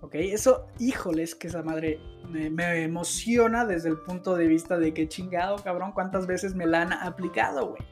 ¿Ok? 0.00 0.14
Eso, 0.14 0.66
híjoles, 0.78 1.34
que 1.34 1.48
esa 1.48 1.62
madre 1.62 2.00
me, 2.30 2.82
emociona 2.82 3.66
desde 3.66 3.90
el 3.90 3.98
punto 3.98 4.34
de 4.34 4.46
vista 4.46 4.78
de 4.78 4.94
que 4.94 5.08
chingado, 5.08 5.56
cabrón, 5.56 5.92
cuántas 5.92 6.26
veces 6.26 6.54
me 6.54 6.66
la 6.66 6.82
han 6.82 6.92
aplicado, 6.94 7.68
güey. 7.68 7.82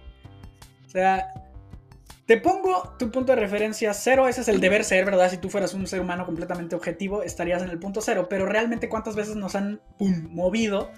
O 0.87 0.89
sea, 0.89 1.35
te 2.25 2.39
pongo 2.39 2.95
tu 2.99 3.11
punto 3.11 3.33
de 3.33 3.41
referencia 3.41 3.93
cero, 3.93 4.27
ese 4.27 4.41
es 4.41 4.49
el 4.49 4.59
deber 4.61 4.85
ser, 4.85 5.05
¿verdad? 5.05 5.31
Si 5.31 5.37
tú 5.37 5.51
fueras 5.51 5.75
un 5.75 5.87
ser 5.87 6.01
humano 6.01 6.25
completamente 6.25 6.75
objetivo, 6.75 7.23
estarías 7.23 7.63
en 7.63 7.69
el 7.69 7.79
punto 7.79 8.01
cero, 8.01 8.27
pero 8.31 8.47
realmente 8.47 8.89
cuántas 8.89 9.15
veces 9.15 9.37
nos 9.37 9.55
han 9.55 9.83
pum, 9.99 10.29
movido 10.31 10.91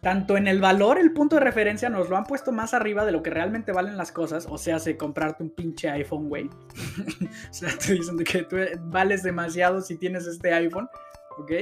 tanto 0.00 0.36
en 0.36 0.46
el 0.46 0.60
valor, 0.60 0.98
el 0.98 1.12
punto 1.12 1.36
de 1.36 1.40
referencia 1.40 1.88
nos 1.88 2.08
lo 2.08 2.16
han 2.16 2.24
puesto 2.24 2.52
más 2.52 2.72
arriba 2.72 3.04
de 3.04 3.12
lo 3.12 3.22
que 3.22 3.30
realmente 3.30 3.72
valen 3.72 3.96
las 3.96 4.12
cosas. 4.12 4.46
O 4.48 4.56
sea, 4.56 4.78
se 4.78 4.96
comprarte 4.96 5.42
un 5.42 5.50
pinche 5.50 5.88
iPhone, 5.90 6.28
güey. 6.28 6.44
o 7.50 7.52
sea, 7.52 7.70
te 7.76 7.94
dicen 7.94 8.18
que 8.18 8.44
tú 8.44 8.56
vales 8.84 9.22
demasiado 9.22 9.80
si 9.80 9.96
tienes 9.96 10.26
este 10.26 10.52
iPhone, 10.52 10.88
¿ok? 11.38 11.52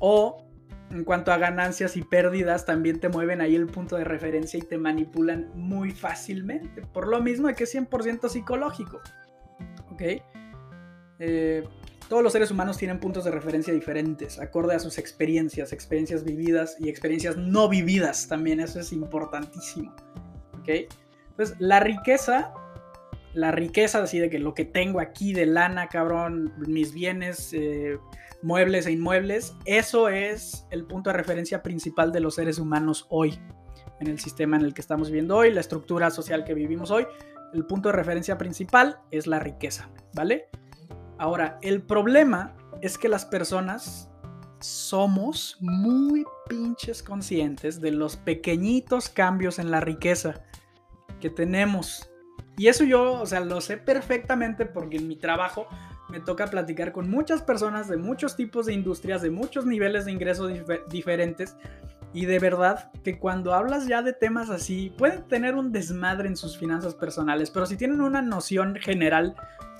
O 0.00 0.48
en 0.90 1.04
cuanto 1.04 1.32
a 1.32 1.38
ganancias 1.38 1.96
y 1.96 2.02
pérdidas, 2.02 2.66
también 2.66 3.00
te 3.00 3.08
mueven 3.08 3.40
ahí 3.40 3.54
el 3.54 3.66
punto 3.66 3.96
de 3.96 4.04
referencia 4.04 4.58
y 4.58 4.62
te 4.62 4.78
manipulan 4.78 5.50
muy 5.54 5.90
fácilmente. 5.90 6.82
Por 6.82 7.08
lo 7.08 7.20
mismo 7.20 7.48
de 7.48 7.54
que 7.54 7.64
es 7.64 7.74
100% 7.74 8.28
psicológico, 8.28 9.00
¿ok? 9.90 10.02
Eh, 11.18 11.64
todos 12.12 12.22
los 12.22 12.34
seres 12.34 12.50
humanos 12.50 12.76
tienen 12.76 13.00
puntos 13.00 13.24
de 13.24 13.30
referencia 13.30 13.72
diferentes, 13.72 14.38
acorde 14.38 14.74
a 14.74 14.78
sus 14.78 14.98
experiencias, 14.98 15.72
experiencias 15.72 16.24
vividas 16.24 16.76
y 16.78 16.90
experiencias 16.90 17.38
no 17.38 17.70
vividas 17.70 18.28
también, 18.28 18.60
eso 18.60 18.80
es 18.80 18.92
importantísimo. 18.92 19.96
¿Ok? 20.60 20.68
Entonces, 21.30 21.56
la 21.58 21.80
riqueza, 21.80 22.52
la 23.32 23.50
riqueza 23.50 24.02
así 24.02 24.18
de 24.18 24.28
que 24.28 24.38
lo 24.38 24.52
que 24.52 24.66
tengo 24.66 25.00
aquí 25.00 25.32
de 25.32 25.46
lana, 25.46 25.88
cabrón, 25.88 26.52
mis 26.58 26.92
bienes, 26.92 27.54
eh, 27.54 27.98
muebles 28.42 28.84
e 28.86 28.92
inmuebles, 28.92 29.54
eso 29.64 30.10
es 30.10 30.66
el 30.70 30.84
punto 30.84 31.08
de 31.08 31.16
referencia 31.16 31.62
principal 31.62 32.12
de 32.12 32.20
los 32.20 32.34
seres 32.34 32.58
humanos 32.58 33.06
hoy, 33.08 33.40
en 34.00 34.08
el 34.08 34.20
sistema 34.20 34.58
en 34.58 34.64
el 34.66 34.74
que 34.74 34.82
estamos 34.82 35.08
viviendo 35.08 35.34
hoy, 35.38 35.50
la 35.50 35.60
estructura 35.60 36.10
social 36.10 36.44
que 36.44 36.52
vivimos 36.52 36.90
hoy. 36.90 37.06
El 37.54 37.64
punto 37.64 37.88
de 37.88 37.94
referencia 37.94 38.36
principal 38.36 38.98
es 39.10 39.26
la 39.26 39.38
riqueza, 39.38 39.88
¿vale? 40.12 40.50
Ahora, 41.22 41.56
el 41.62 41.82
problema 41.82 42.52
es 42.80 42.98
que 42.98 43.08
las 43.08 43.24
personas 43.24 44.10
somos 44.58 45.56
muy 45.60 46.24
pinches 46.48 47.00
conscientes 47.00 47.80
de 47.80 47.92
los 47.92 48.16
pequeñitos 48.16 49.08
cambios 49.08 49.60
en 49.60 49.70
la 49.70 49.78
riqueza 49.78 50.42
que 51.20 51.30
tenemos. 51.30 52.10
Y 52.56 52.66
eso 52.66 52.82
yo, 52.82 53.20
o 53.20 53.24
sea, 53.24 53.38
lo 53.38 53.60
sé 53.60 53.76
perfectamente 53.76 54.66
porque 54.66 54.96
en 54.96 55.06
mi 55.06 55.14
trabajo 55.14 55.68
me 56.08 56.18
toca 56.18 56.48
platicar 56.48 56.90
con 56.90 57.08
muchas 57.08 57.40
personas 57.40 57.86
de 57.86 57.98
muchos 57.98 58.34
tipos 58.34 58.66
de 58.66 58.74
industrias, 58.74 59.22
de 59.22 59.30
muchos 59.30 59.64
niveles 59.64 60.06
de 60.06 60.10
ingresos 60.10 60.50
diferentes. 60.88 61.56
Y 62.14 62.26
de 62.26 62.38
verdad 62.38 62.92
que 63.02 63.18
cuando 63.18 63.54
hablas 63.54 63.86
ya 63.86 64.02
de 64.02 64.12
temas 64.12 64.50
así, 64.50 64.92
pueden 64.98 65.22
tener 65.28 65.54
un 65.54 65.72
desmadre 65.72 66.28
en 66.28 66.36
sus 66.36 66.58
finanzas 66.58 66.94
personales, 66.94 67.50
pero 67.50 67.66
si 67.66 67.76
tienen 67.76 68.00
una 68.00 68.20
noción 68.20 68.76
general 68.76 69.34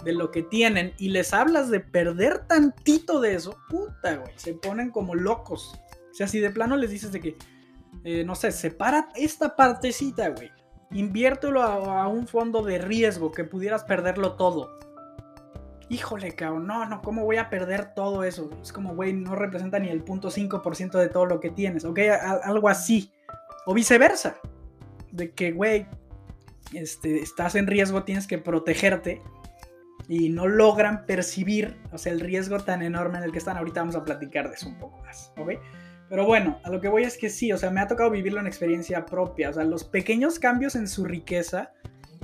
de 0.05 0.13
lo 0.13 0.31
que 0.31 0.43
tienen 0.43 0.95
y 0.99 1.11
les 1.11 1.33
hablas 1.33 1.71
de 1.71 1.81
perder 1.81 2.47
tantito 2.47 3.21
de 3.21 3.35
eso, 3.35 3.57
puta, 3.69 4.17
güey, 4.17 4.33
se 4.37 4.55
ponen 4.55 4.91
como 4.91 5.15
locos. 5.15 5.79
O 6.11 6.15
sea, 6.15 6.27
si 6.27 6.41
de 6.41 6.51
plano 6.51 6.77
les 6.77 6.91
dices 6.91 7.13
de 7.13 7.21
que, 7.21 7.37
eh, 8.05 8.25
no 8.25 8.35
sé, 8.35 8.51
separa 8.51 9.09
esta 9.15 9.55
partecita, 9.55 10.31
güey, 10.31 10.51
inviértelo 10.91 11.63
a, 11.63 12.07
un 12.09 12.27
fondo 12.27 12.63
de 12.63 12.79
riesgo 12.79 13.33
que 13.33 13.45
pudieras 13.45 13.85
perderlo 13.85 14.35
todo. 14.35 14.79
Híjole, 15.93 16.35
cabrón, 16.35 16.67
no, 16.67 16.87
no, 16.87 17.03
¿cómo 17.03 17.23
voy 17.23 17.37
a 17.37 17.51
perder 17.51 17.93
todo 17.93 18.25
eso? 18.25 18.49
Es 18.63 18.73
como, 18.73 18.95
güey, 18.95 19.13
no 19.13 19.35
representa 19.35 19.79
ni 19.79 19.91
el 19.91 20.03
punto 20.03 20.31
5% 20.31 20.99
de 20.99 21.11
todo 21.11 21.27
lo 21.27 21.39
que 21.39 21.51
tienes, 21.51 21.85
¿ok? 21.85 21.99
algo 22.45 22.71
así. 22.71 23.13
O 23.67 23.75
viceversa. 23.75 24.37
De 25.11 25.33
que, 25.33 25.53
güey, 25.53 25.87
este, 26.73 27.21
estás 27.21 27.57
en 27.57 27.67
riesgo, 27.67 28.05
tienes 28.05 28.27
que 28.27 28.39
protegerte 28.39 29.21
y 30.09 30.31
no 30.31 30.49
logran 30.49 31.05
percibir, 31.05 31.77
o 31.93 31.99
sea, 31.99 32.11
el 32.13 32.21
riesgo 32.21 32.59
tan 32.59 32.81
enorme 32.81 33.19
en 33.19 33.25
el 33.25 33.33
que 33.33 33.39
están. 33.39 33.59
Ahorita 33.59 33.81
vamos 33.81 33.97
a 33.97 34.03
platicar 34.03 34.49
de 34.49 34.55
eso 34.55 34.69
un 34.69 34.79
poco 34.79 34.97
más, 35.03 35.31
¿ok? 35.37 35.51
Pero 36.09 36.25
bueno, 36.25 36.59
a 36.65 36.71
lo 36.71 36.81
que 36.81 36.89
voy 36.89 37.03
es 37.03 37.19
que 37.19 37.29
sí, 37.29 37.53
o 37.53 37.59
sea, 37.59 37.71
me 37.71 37.83
ha 37.83 37.87
tocado 37.87 38.09
vivirlo 38.09 38.41
en 38.41 38.47
experiencia 38.47 39.05
propia, 39.05 39.51
o 39.51 39.53
sea, 39.53 39.65
los 39.65 39.85
pequeños 39.85 40.39
cambios 40.39 40.75
en 40.75 40.89
su 40.89 41.05
riqueza 41.05 41.75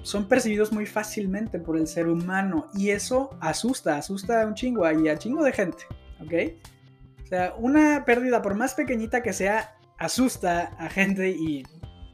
son 0.03 0.29
percibidos 0.29 0.73
muy 0.73 0.87
fácilmente 0.87 1.59
por 1.59 1.77
el 1.77 1.87
ser 1.87 2.09
humano 2.09 2.69
y 2.75 2.91
eso 2.91 3.31
asusta, 3.41 3.97
asusta 3.97 4.43
a 4.43 4.47
un 4.47 4.55
chingo 4.55 4.91
y 4.91 5.09
a 5.09 5.19
chingo 5.19 5.45
de 5.45 5.53
gente, 5.53 5.85
¿ok? 6.21 6.33
O 7.25 7.27
sea, 7.27 7.55
una 7.59 8.05
pérdida 8.05 8.41
por 8.43 8.55
más 8.55 8.75
pequeñita 8.75 9.23
que 9.23 9.33
sea, 9.33 9.77
asusta 9.99 10.75
a 10.79 10.89
gente 10.89 11.31
y... 11.31 11.65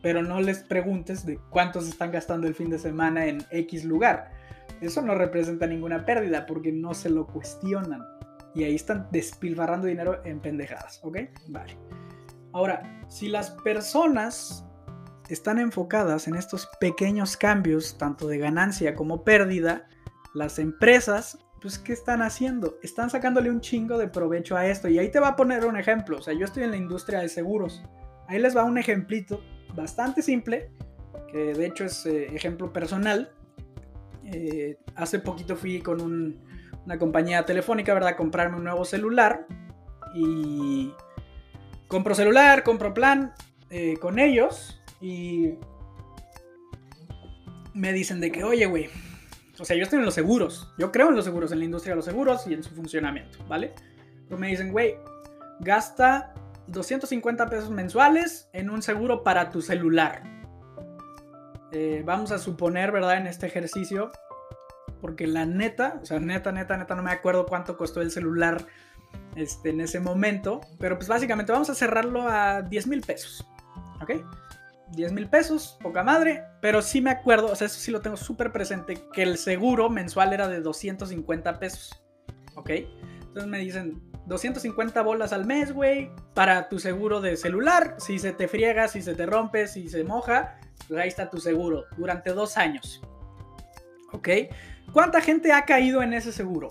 Pero 0.03 0.23
no 0.23 0.39
les 0.39 0.59
preguntes 0.59 1.25
de 1.25 1.39
cuántos 1.49 1.89
están 1.89 2.13
gastando 2.13 2.47
el 2.47 2.55
fin 2.55 2.69
de 2.69 2.79
semana 2.79 3.25
en 3.25 3.43
X 3.51 3.87
lugar 3.87 4.35
eso 4.81 5.03
no 5.03 5.15
representa 5.15 5.67
ninguna 5.67 6.05
pérdida 6.05 6.47
porque 6.47 6.73
no 6.73 6.95
se 6.95 7.11
lo 7.11 7.27
cuestionan. 7.27 8.03
Y 8.55 8.65
ahí 8.65 8.75
están 8.75 9.09
despilfarrando 9.11 9.87
dinero 9.87 10.25
en 10.25 10.41
pendejadas, 10.41 11.01
¿ok? 11.03 11.19
Vale. 11.49 11.77
Ahora, 12.53 13.05
si 13.09 13.29
las 13.29 13.51
personas 13.51 14.65
están 15.29 15.59
enfocadas 15.59 16.29
en 16.29 16.35
estos 16.35 16.69
pequeños 16.81 17.37
cambios, 17.37 17.97
tanto 17.99 18.29
de 18.29 18.39
ganancia 18.39 18.95
como 18.95 19.25
pérdida, 19.25 19.89
las 20.35 20.59
empresas, 20.59 21.39
pues, 21.61 21.79
¿qué 21.79 21.95
están 21.95 22.21
haciendo? 22.21 22.79
Están 22.83 23.09
sacándole 23.09 23.51
un 23.51 23.63
chingo 23.63 23.97
de 23.97 24.09
provecho 24.09 24.55
a 24.55 24.67
esto. 24.67 24.89
Y 24.89 24.99
ahí 24.99 25.11
te 25.11 25.19
va 25.19 25.29
a 25.29 25.37
poner 25.37 25.65
un 25.65 25.79
ejemplo. 25.79 26.19
O 26.19 26.23
sea, 26.23 26.35
yo 26.35 26.45
estoy 26.45 26.65
en 26.65 26.73
la 26.73 26.77
industria 26.77 27.21
de 27.21 27.29
seguros. 27.31 27.83
Ahí 28.29 28.39
les 28.39 28.55
va 28.55 28.65
un 28.65 28.77
ejemplito 28.77 29.41
bastante 29.75 30.21
simple 30.21 30.71
que 31.35 31.53
de 31.53 31.67
hecho 31.67 31.85
es 31.85 32.07
eh, 32.07 32.27
ejemplo 32.35 32.73
personal. 32.73 33.33
Eh, 34.25 34.79
hace 34.95 35.19
poquito 35.19 35.57
fui 35.57 35.81
con 35.81 36.39
una 36.85 36.99
compañía 36.99 37.45
telefónica, 37.45 37.93
¿verdad? 37.93 38.11
A 38.11 38.17
comprarme 38.17 38.57
un 38.57 38.65
nuevo 38.65 38.85
celular. 38.85 39.47
Y 40.15 40.93
compro 41.89 42.15
celular, 42.15 42.63
compro 42.63 42.95
plan 42.95 43.33
eh, 43.71 43.97
con 43.97 44.21
ellos. 44.21 44.81
Y 45.05 45.59
me 47.75 47.93
dicen 47.93 48.23
de 48.23 48.33
que, 48.33 48.43
oye, 48.43 48.65
güey. 48.65 48.89
O 49.59 49.65
sea, 49.67 49.77
yo 49.77 49.83
estoy 49.83 49.99
en 49.99 50.07
los 50.07 50.15
seguros. 50.15 50.73
Yo 50.79 50.91
creo 50.91 51.11
en 51.11 51.15
los 51.15 51.27
seguros, 51.27 51.53
en 51.53 51.59
la 51.59 51.67
industria 51.67 51.93
de 51.93 51.97
los 51.97 52.07
seguros 52.07 52.47
y 52.47 52.55
en 52.55 52.63
su 52.63 52.75
funcionamiento, 52.75 53.45
¿vale? 53.47 53.75
Pero 54.27 54.39
me 54.39 54.49
dicen, 54.49 54.73
güey, 54.73 54.97
gasta 55.61 56.33
250 56.69 57.51
pesos 57.51 57.71
mensuales 57.71 58.49
en 58.55 58.71
un 58.71 58.81
seguro 58.81 59.23
para 59.23 59.51
tu 59.51 59.61
celular. 59.61 60.23
Eh, 61.71 62.03
vamos 62.07 62.33
a 62.33 62.39
suponer, 62.39 62.91
¿verdad? 62.91 63.19
En 63.19 63.27
este 63.27 63.47
ejercicio, 63.47 64.11
porque 65.03 65.27
la 65.27 65.45
neta, 65.45 66.01
o 66.03 66.07
sea, 66.07 66.19
neta, 66.19 66.51
neta, 66.51 66.79
neta, 66.79 66.95
no 66.95 67.03
me 67.03 67.13
acuerdo 67.13 67.45
cuánto 67.45 67.77
costó 67.77 68.01
el 68.01 68.11
celular 68.11 68.67
este, 69.37 69.69
en 69.69 69.83
ese 69.83 70.01
momento, 70.01 70.63
pero 70.79 70.97
pues 70.97 71.09
básicamente 71.09 71.53
vamos 71.53 71.69
a 71.69 71.75
cerrarlo 71.75 72.27
a 72.27 72.63
10 72.63 72.87
mil 72.87 73.03
pesos, 73.03 73.47
¿ok? 74.01 74.13
10 74.93 75.13
mil 75.13 75.29
pesos, 75.29 75.79
poca 75.83 76.03
madre, 76.03 76.45
pero 76.61 76.83
sí 76.83 77.01
me 77.01 77.11
acuerdo, 77.11 77.49
o 77.49 77.57
sea, 77.57 77.67
eso 77.67 77.79
sí 77.79 77.91
lo 77.91 78.01
tengo 78.01 78.17
súper 78.17 78.53
presente, 78.53 79.07
que 79.13 79.23
el 79.23 79.39
seguro 79.39 79.91
mensual 79.91 80.33
era 80.33 80.49
de 80.49 80.61
250 80.61 81.59
pesos, 81.59 82.05
¿ok? 82.55 82.71
Entonces 82.71 83.47
me 83.47 83.59
dicen, 83.59 84.01
250 84.27 85.03
bolas 85.03 85.33
al 85.33 85.45
mes, 85.45 85.73
güey, 85.73 86.11
para 86.35 86.69
tu 86.69 86.79
seguro 86.79 87.21
de 87.21 87.37
celular. 87.37 87.97
Si 87.99 88.19
se 88.19 88.33
te 88.33 88.49
friega, 88.49 88.89
si 88.89 89.03
se 89.03 89.15
te 89.15 89.27
rompe, 89.27 89.69
si 89.69 89.89
se 89.89 90.05
moja, 90.05 90.59
pues 90.89 91.01
ahí 91.01 91.09
está 91.09 91.29
tu 91.31 91.39
seguro 91.39 91.85
durante 91.97 92.31
dos 92.31 92.57
años. 92.57 93.03
¿Ok? 94.13 94.29
¿Cuánta 94.93 95.21
gente 95.21 95.53
ha 95.53 95.65
caído 95.65 96.03
en 96.03 96.15
ese 96.15 96.33
seguro? 96.33 96.71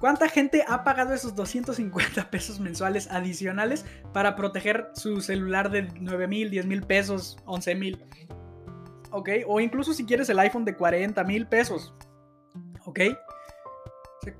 ¿Cuánta 0.00 0.28
gente 0.28 0.64
ha 0.68 0.84
pagado 0.84 1.12
esos 1.12 1.34
250 1.34 2.30
pesos 2.30 2.60
mensuales 2.60 3.10
adicionales 3.10 3.84
para 4.12 4.36
proteger 4.36 4.90
su 4.94 5.20
celular 5.20 5.70
de 5.70 5.88
9 6.00 6.28
mil, 6.28 6.50
10 6.50 6.66
mil 6.66 6.82
pesos, 6.82 7.36
11 7.46 7.74
mil? 7.74 8.06
¿Ok? 9.10 9.30
O 9.46 9.60
incluso 9.60 9.92
si 9.92 10.04
quieres 10.04 10.28
el 10.28 10.38
iPhone 10.38 10.64
de 10.64 10.76
40 10.76 11.24
mil 11.24 11.46
pesos. 11.46 11.94
¿Ok? 12.84 13.00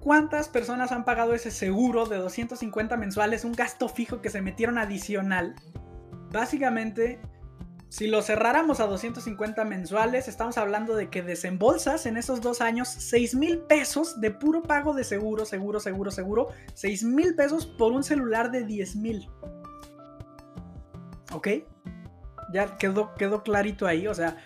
¿Cuántas 0.00 0.48
personas 0.48 0.92
han 0.92 1.04
pagado 1.04 1.34
ese 1.34 1.50
seguro 1.50 2.06
de 2.06 2.18
250 2.18 2.96
mensuales, 2.96 3.44
un 3.44 3.52
gasto 3.52 3.88
fijo 3.88 4.20
que 4.20 4.30
se 4.30 4.42
metieron 4.42 4.78
adicional? 4.78 5.54
Básicamente, 6.30 7.20
si 7.90 8.06
lo 8.06 8.20
cerráramos 8.20 8.80
a 8.80 8.86
250 8.86 9.64
mensuales, 9.64 10.28
estamos 10.28 10.58
hablando 10.58 10.94
de 10.94 11.08
que 11.08 11.22
desembolsas 11.22 12.04
en 12.04 12.18
esos 12.18 12.42
dos 12.42 12.60
años 12.60 12.88
6 12.88 13.34
mil 13.34 13.60
pesos 13.60 14.20
de 14.20 14.30
puro 14.30 14.62
pago 14.62 14.92
de 14.92 15.04
seguro, 15.04 15.46
seguro, 15.46 15.80
seguro, 15.80 16.10
seguro. 16.10 16.48
6 16.74 17.04
mil 17.04 17.34
pesos 17.34 17.64
por 17.66 17.92
un 17.92 18.04
celular 18.04 18.50
de 18.50 18.64
10 18.64 18.96
mil. 18.96 19.30
¿Ok? 21.32 21.48
Ya 22.52 22.76
quedó, 22.76 23.14
quedó 23.14 23.42
clarito 23.42 23.86
ahí. 23.86 24.06
O 24.06 24.14
sea, 24.14 24.36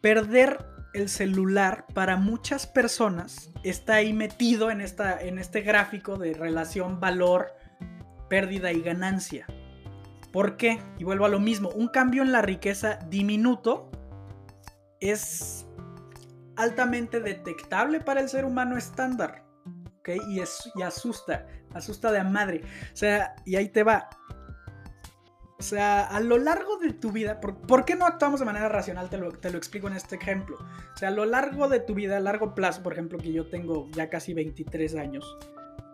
perder 0.00 0.64
el 0.94 1.08
celular 1.08 1.84
para 1.94 2.16
muchas 2.16 2.68
personas 2.68 3.50
está 3.64 3.94
ahí 3.94 4.12
metido 4.12 4.70
en, 4.70 4.80
esta, 4.80 5.20
en 5.20 5.40
este 5.40 5.62
gráfico 5.62 6.16
de 6.16 6.32
relación 6.32 7.00
valor, 7.00 7.54
pérdida 8.28 8.70
y 8.70 8.82
ganancia. 8.82 9.46
¿Por 10.32 10.56
qué? 10.56 10.80
Y 10.98 11.04
vuelvo 11.04 11.24
a 11.24 11.28
lo 11.28 11.40
mismo, 11.40 11.70
un 11.70 11.88
cambio 11.88 12.22
en 12.22 12.32
la 12.32 12.42
riqueza 12.42 12.98
diminuto 13.08 13.90
es 15.00 15.66
altamente 16.56 17.20
detectable 17.20 18.00
para 18.00 18.20
el 18.20 18.28
ser 18.28 18.44
humano 18.44 18.76
estándar. 18.76 19.44
¿ok? 20.00 20.10
Y, 20.28 20.40
es, 20.40 20.70
y 20.74 20.82
asusta, 20.82 21.46
asusta 21.72 22.12
de 22.12 22.22
madre. 22.24 22.62
O 22.92 22.96
sea, 22.96 23.36
y 23.46 23.56
ahí 23.56 23.68
te 23.68 23.82
va. 23.82 24.08
O 25.58 25.62
sea, 25.62 26.04
a 26.04 26.20
lo 26.20 26.38
largo 26.38 26.76
de 26.76 26.92
tu 26.92 27.10
vida, 27.10 27.40
¿por, 27.40 27.84
qué 27.84 27.96
no 27.96 28.06
actuamos 28.06 28.38
de 28.38 28.46
manera 28.46 28.68
racional? 28.68 29.10
Te 29.10 29.18
lo, 29.18 29.32
te 29.32 29.50
lo, 29.50 29.58
explico 29.58 29.88
en 29.88 29.96
este 29.96 30.14
ejemplo. 30.14 30.56
O 30.94 30.96
sea, 30.96 31.08
a 31.08 31.12
lo 31.12 31.24
largo 31.24 31.68
de 31.68 31.80
tu 31.80 31.94
vida, 31.94 32.16
a 32.16 32.20
largo 32.20 32.54
plazo, 32.54 32.82
por 32.82 32.92
ejemplo, 32.92 33.18
que 33.18 33.32
yo 33.32 33.48
tengo 33.48 33.88
ya 33.90 34.08
casi 34.08 34.34
23 34.34 34.94
años, 34.94 35.36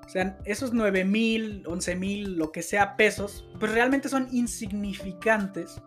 o 0.05 0.09
sea, 0.09 0.39
esos 0.45 0.73
9 0.73 1.05
mil, 1.05 1.65
11 1.67 1.97
mil, 1.97 2.37
lo 2.37 2.53
que 2.53 2.63
sea 2.63 2.97
pesos, 2.97 3.49
pues 3.59 3.73
realmente 3.73 4.09
son 4.09 4.29
insignificantes 4.33 5.81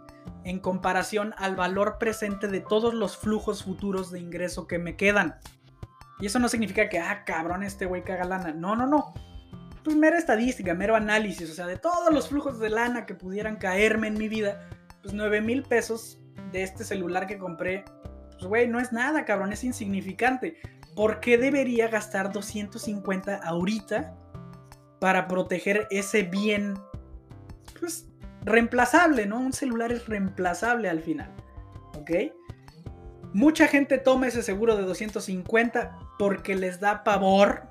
en 0.44 0.60
comparación 0.60 1.34
al 1.38 1.56
valor 1.56 1.98
presente 2.00 2.48
de 2.48 2.62
todos 2.62 2.94
los 2.94 3.18
flujos 3.18 3.64
futuros 3.64 4.12
de 4.12 4.20
ingreso 4.20 4.68
que 4.68 4.80
me 4.80 4.96
quedan. 4.96 5.36
Y 6.20 6.26
eso 6.26 6.40
no 6.40 6.50
significa 6.50 6.90
que, 6.90 7.00
ah, 7.00 7.24
cabrón, 7.26 7.64
este 7.64 7.86
güey 7.86 8.04
caga 8.04 8.26
lana. 8.26 8.52
No, 8.54 8.76
no, 8.76 8.88
no 8.88 9.14
pues 9.88 9.96
mera 9.96 10.18
estadística, 10.18 10.74
mero 10.74 10.98
análisis, 10.98 11.50
o 11.50 11.54
sea, 11.54 11.66
de 11.66 11.78
todos 11.78 12.14
los 12.14 12.28
flujos 12.28 12.60
de 12.60 12.70
lana 12.70 13.06
que 13.06 13.16
pudieran 13.16 13.56
caerme 13.56 14.08
en 14.08 14.18
mi 14.18 14.28
vida, 14.28 14.68
pues 15.02 15.14
9 15.14 15.40
mil 15.40 15.64
pesos 15.64 16.20
de 16.52 16.64
este 16.64 16.84
celular 16.84 17.26
que 17.26 17.38
compré, 17.38 17.86
pues 18.34 18.44
güey, 18.44 18.68
no 18.68 18.82
es 18.82 18.92
nada, 18.92 19.24
cabrón, 19.24 19.54
es 19.54 19.64
insignificante. 19.64 20.58
¿Por 20.98 21.20
qué 21.20 21.38
debería 21.38 21.90
gastar 21.90 22.34
250 22.34 23.36
ahorita 23.36 24.18
para 25.00 25.28
proteger 25.28 25.86
ese 25.92 26.24
bien, 26.24 26.74
pues, 27.80 28.08
reemplazable, 28.42 29.28
¿no? 29.28 29.38
Un 29.38 29.54
celular 29.54 29.92
es 29.92 30.08
reemplazable 30.08 30.90
al 30.90 31.02
final, 31.02 31.30
¿ok? 32.00 32.34
Mucha 33.32 33.68
gente 33.68 34.00
toma 34.00 34.26
ese 34.26 34.42
seguro 34.42 34.76
de 34.76 34.86
250 34.86 36.00
porque 36.18 36.56
les 36.56 36.80
da 36.80 37.04
pavor 37.04 37.68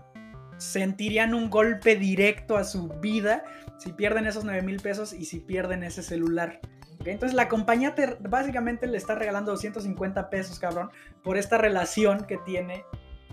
sentirían 0.58 1.34
un 1.34 1.50
golpe 1.50 1.96
directo 1.96 2.56
a 2.56 2.62
su 2.62 2.88
vida 3.00 3.42
si 3.78 3.92
pierden 3.92 4.28
esos 4.28 4.44
9 4.44 4.62
mil 4.62 4.80
pesos 4.80 5.12
y 5.12 5.24
si 5.24 5.40
pierden 5.40 5.82
ese 5.82 6.04
celular. 6.04 6.60
Entonces 7.04 7.34
la 7.34 7.48
compañía 7.48 7.96
te, 7.96 8.16
básicamente 8.20 8.86
le 8.86 8.96
está 8.96 9.16
regalando 9.16 9.50
250 9.52 10.30
pesos, 10.30 10.60
cabrón, 10.60 10.90
por 11.22 11.36
esta 11.36 11.58
relación 11.58 12.24
que 12.26 12.36
tiene, 12.38 12.84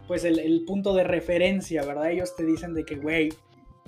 pues 0.08 0.24
el, 0.26 0.64
punto 0.66 0.94
de 0.94 1.04
referencia, 1.04 1.86
¿verdad? 1.86 2.12
Ellos 2.12 2.36
te 2.36 2.46
dicen 2.46 2.74
de 2.74 2.86
que, 2.86 2.96
güey, 2.96 3.34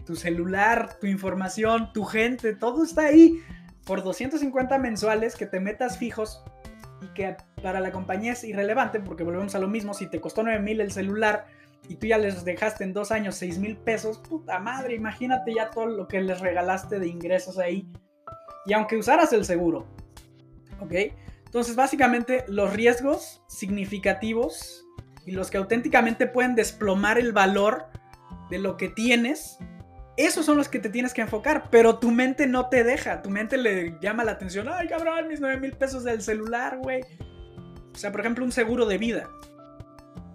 tu 0.05 0.15
celular, 0.15 0.97
tu 0.99 1.07
información, 1.07 1.91
tu 1.93 2.05
gente, 2.05 2.53
todo 2.53 2.83
está 2.83 3.07
ahí 3.07 3.39
por 3.85 4.03
250 4.03 4.77
mensuales 4.77 5.35
que 5.35 5.45
te 5.45 5.59
metas 5.59 5.97
fijos 5.97 6.43
y 7.01 7.07
que 7.13 7.35
para 7.61 7.79
la 7.79 7.91
compañía 7.91 8.33
es 8.33 8.43
irrelevante 8.43 8.99
porque 8.99 9.23
volvemos 9.23 9.55
a 9.55 9.59
lo 9.59 9.67
mismo, 9.67 9.93
si 9.93 10.07
te 10.07 10.21
costó 10.21 10.43
9 10.43 10.59
mil 10.61 10.81
el 10.81 10.91
celular, 10.91 11.47
y 11.87 11.95
tú 11.95 12.07
ya 12.07 12.17
les 12.17 12.43
dejaste 12.43 12.83
en 12.83 12.93
dos 12.93 13.11
años 13.11 13.35
seis 13.35 13.57
mil 13.59 13.77
pesos, 13.77 14.17
puta 14.17 14.59
madre, 14.59 14.95
imagínate 14.95 15.53
ya 15.53 15.69
todo 15.69 15.85
lo 15.85 16.07
que 16.07 16.21
les 16.21 16.39
regalaste 16.39 16.99
de 16.99 17.07
ingresos 17.07 17.57
ahí. 17.57 17.87
Y 18.65 18.73
aunque 18.73 18.97
usaras 18.97 19.31
el 19.33 19.45
seguro, 19.45 19.85
¿ok? 20.79 20.93
Entonces 21.45 21.75
básicamente 21.75 22.43
los 22.47 22.73
riesgos 22.73 23.43
significativos 23.47 24.84
y 25.25 25.31
los 25.31 25.49
que 25.49 25.57
auténticamente 25.57 26.27
pueden 26.27 26.55
desplomar 26.55 27.17
el 27.17 27.31
valor 27.31 27.87
de 28.49 28.59
lo 28.59 28.77
que 28.77 28.89
tienes, 28.89 29.57
esos 30.17 30.45
son 30.45 30.57
los 30.57 30.69
que 30.69 30.79
te 30.79 30.89
tienes 30.89 31.13
que 31.13 31.21
enfocar, 31.21 31.69
pero 31.69 31.99
tu 31.99 32.11
mente 32.11 32.47
no 32.47 32.69
te 32.69 32.83
deja, 32.83 33.21
tu 33.21 33.29
mente 33.29 33.57
le 33.57 33.97
llama 33.99 34.23
la 34.23 34.33
atención, 34.33 34.67
ay 34.69 34.87
cabrón, 34.87 35.27
mis 35.27 35.41
nueve 35.41 35.59
mil 35.59 35.73
pesos 35.73 36.03
del 36.03 36.21
celular, 36.21 36.77
güey. 36.77 37.01
O 37.93 37.97
sea, 37.97 38.11
por 38.11 38.21
ejemplo, 38.21 38.45
un 38.45 38.51
seguro 38.51 38.85
de 38.85 38.97
vida. 38.97 39.29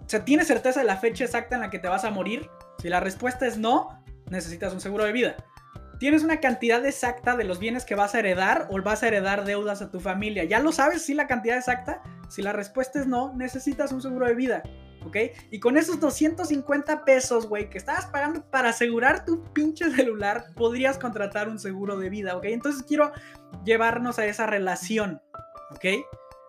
O 0.05 0.09
sea, 0.09 0.25
¿tienes 0.25 0.47
certeza 0.47 0.81
de 0.81 0.85
la 0.85 0.97
fecha 0.97 1.23
exacta 1.23 1.55
en 1.55 1.61
la 1.61 1.69
que 1.69 1.79
te 1.79 1.87
vas 1.87 2.03
a 2.03 2.11
morir? 2.11 2.49
Si 2.79 2.89
la 2.89 2.99
respuesta 2.99 3.47
es 3.47 3.57
no, 3.57 4.03
necesitas 4.29 4.73
un 4.73 4.81
seguro 4.81 5.05
de 5.05 5.13
vida. 5.13 5.35
¿Tienes 6.01 6.23
una 6.23 6.39
cantidad 6.39 6.83
exacta 6.83 7.37
de 7.37 7.43
los 7.43 7.59
bienes 7.59 7.85
que 7.85 7.93
vas 7.93 8.15
a 8.15 8.19
heredar 8.19 8.67
o 8.71 8.81
vas 8.81 9.03
a 9.03 9.07
heredar 9.07 9.45
deudas 9.45 9.83
a 9.83 9.91
tu 9.91 9.99
familia? 9.99 10.43
¿Ya 10.45 10.59
lo 10.59 10.71
sabes 10.71 11.03
si 11.03 11.13
la 11.13 11.27
cantidad 11.27 11.55
exacta? 11.55 12.01
Si 12.27 12.41
la 12.41 12.53
respuesta 12.53 12.99
es 12.99 13.05
no, 13.05 13.35
necesitas 13.35 13.91
un 13.91 14.01
seguro 14.01 14.25
de 14.25 14.33
vida. 14.33 14.63
¿Ok? 15.05 15.15
Y 15.51 15.59
con 15.59 15.77
esos 15.77 15.99
250 15.99 17.05
pesos, 17.05 17.47
güey, 17.47 17.69
que 17.69 17.77
estabas 17.77 18.07
pagando 18.07 18.43
para 18.49 18.69
asegurar 18.69 19.25
tu 19.25 19.43
pinche 19.53 19.91
celular, 19.91 20.45
podrías 20.55 20.97
contratar 20.97 21.47
un 21.47 21.59
seguro 21.59 21.95
de 21.99 22.09
vida, 22.09 22.35
¿ok? 22.35 22.45
Entonces 22.45 22.81
quiero 22.81 23.11
llevarnos 23.63 24.17
a 24.17 24.25
esa 24.25 24.47
relación, 24.47 25.21
¿ok? 25.69 25.85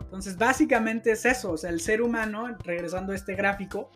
Entonces, 0.01 0.39
básicamente 0.39 1.13
es 1.13 1.27
eso, 1.27 1.53
o 1.53 1.57
sea, 1.59 1.69
el 1.69 1.83
ser 1.83 2.01
humano, 2.01 2.57
regresando 2.65 3.13
a 3.13 3.17
este 3.17 3.35
gráfico, 3.35 3.91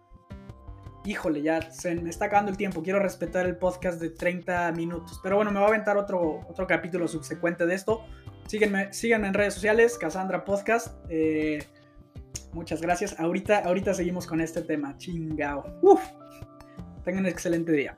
híjole, 1.07 1.41
ya 1.41 1.71
se 1.71 1.95
me 1.95 2.11
está 2.11 2.27
acabando 2.27 2.51
el 2.51 2.57
tiempo, 2.57 2.83
quiero 2.83 2.99
respetar 2.99 3.47
el 3.47 3.57
podcast 3.57 4.01
de 4.01 4.11
30 4.11 4.73
minutos, 4.73 5.21
pero 5.23 5.37
bueno, 5.37 5.53
me 5.53 5.61
va 5.61 5.67
a 5.67 5.69
aventar 5.69 5.97
otro, 5.97 6.41
otro 6.49 6.67
capítulo 6.67 7.09
subsecuente 7.09 7.65
de 7.65 7.75
esto. 7.75 8.05
Síguenme, 8.47 8.93
síganme 8.93 9.29
en 9.29 9.35
redes 9.35 9.55
sociales, 9.55 9.97
Cassandra 9.99 10.45
Podcast. 10.45 10.97
Eh, 11.09 11.65
muchas 12.53 12.81
gracias. 12.81 13.19
Ahorita, 13.19 13.59
ahorita 13.61 13.95
seguimos 13.95 14.27
con 14.27 14.41
este 14.41 14.63
tema. 14.63 14.97
Chingao. 14.99 15.79
Uf. 15.83 16.01
Tengan 17.05 17.25
un 17.25 17.31
excelente 17.31 17.73
día. 17.73 17.97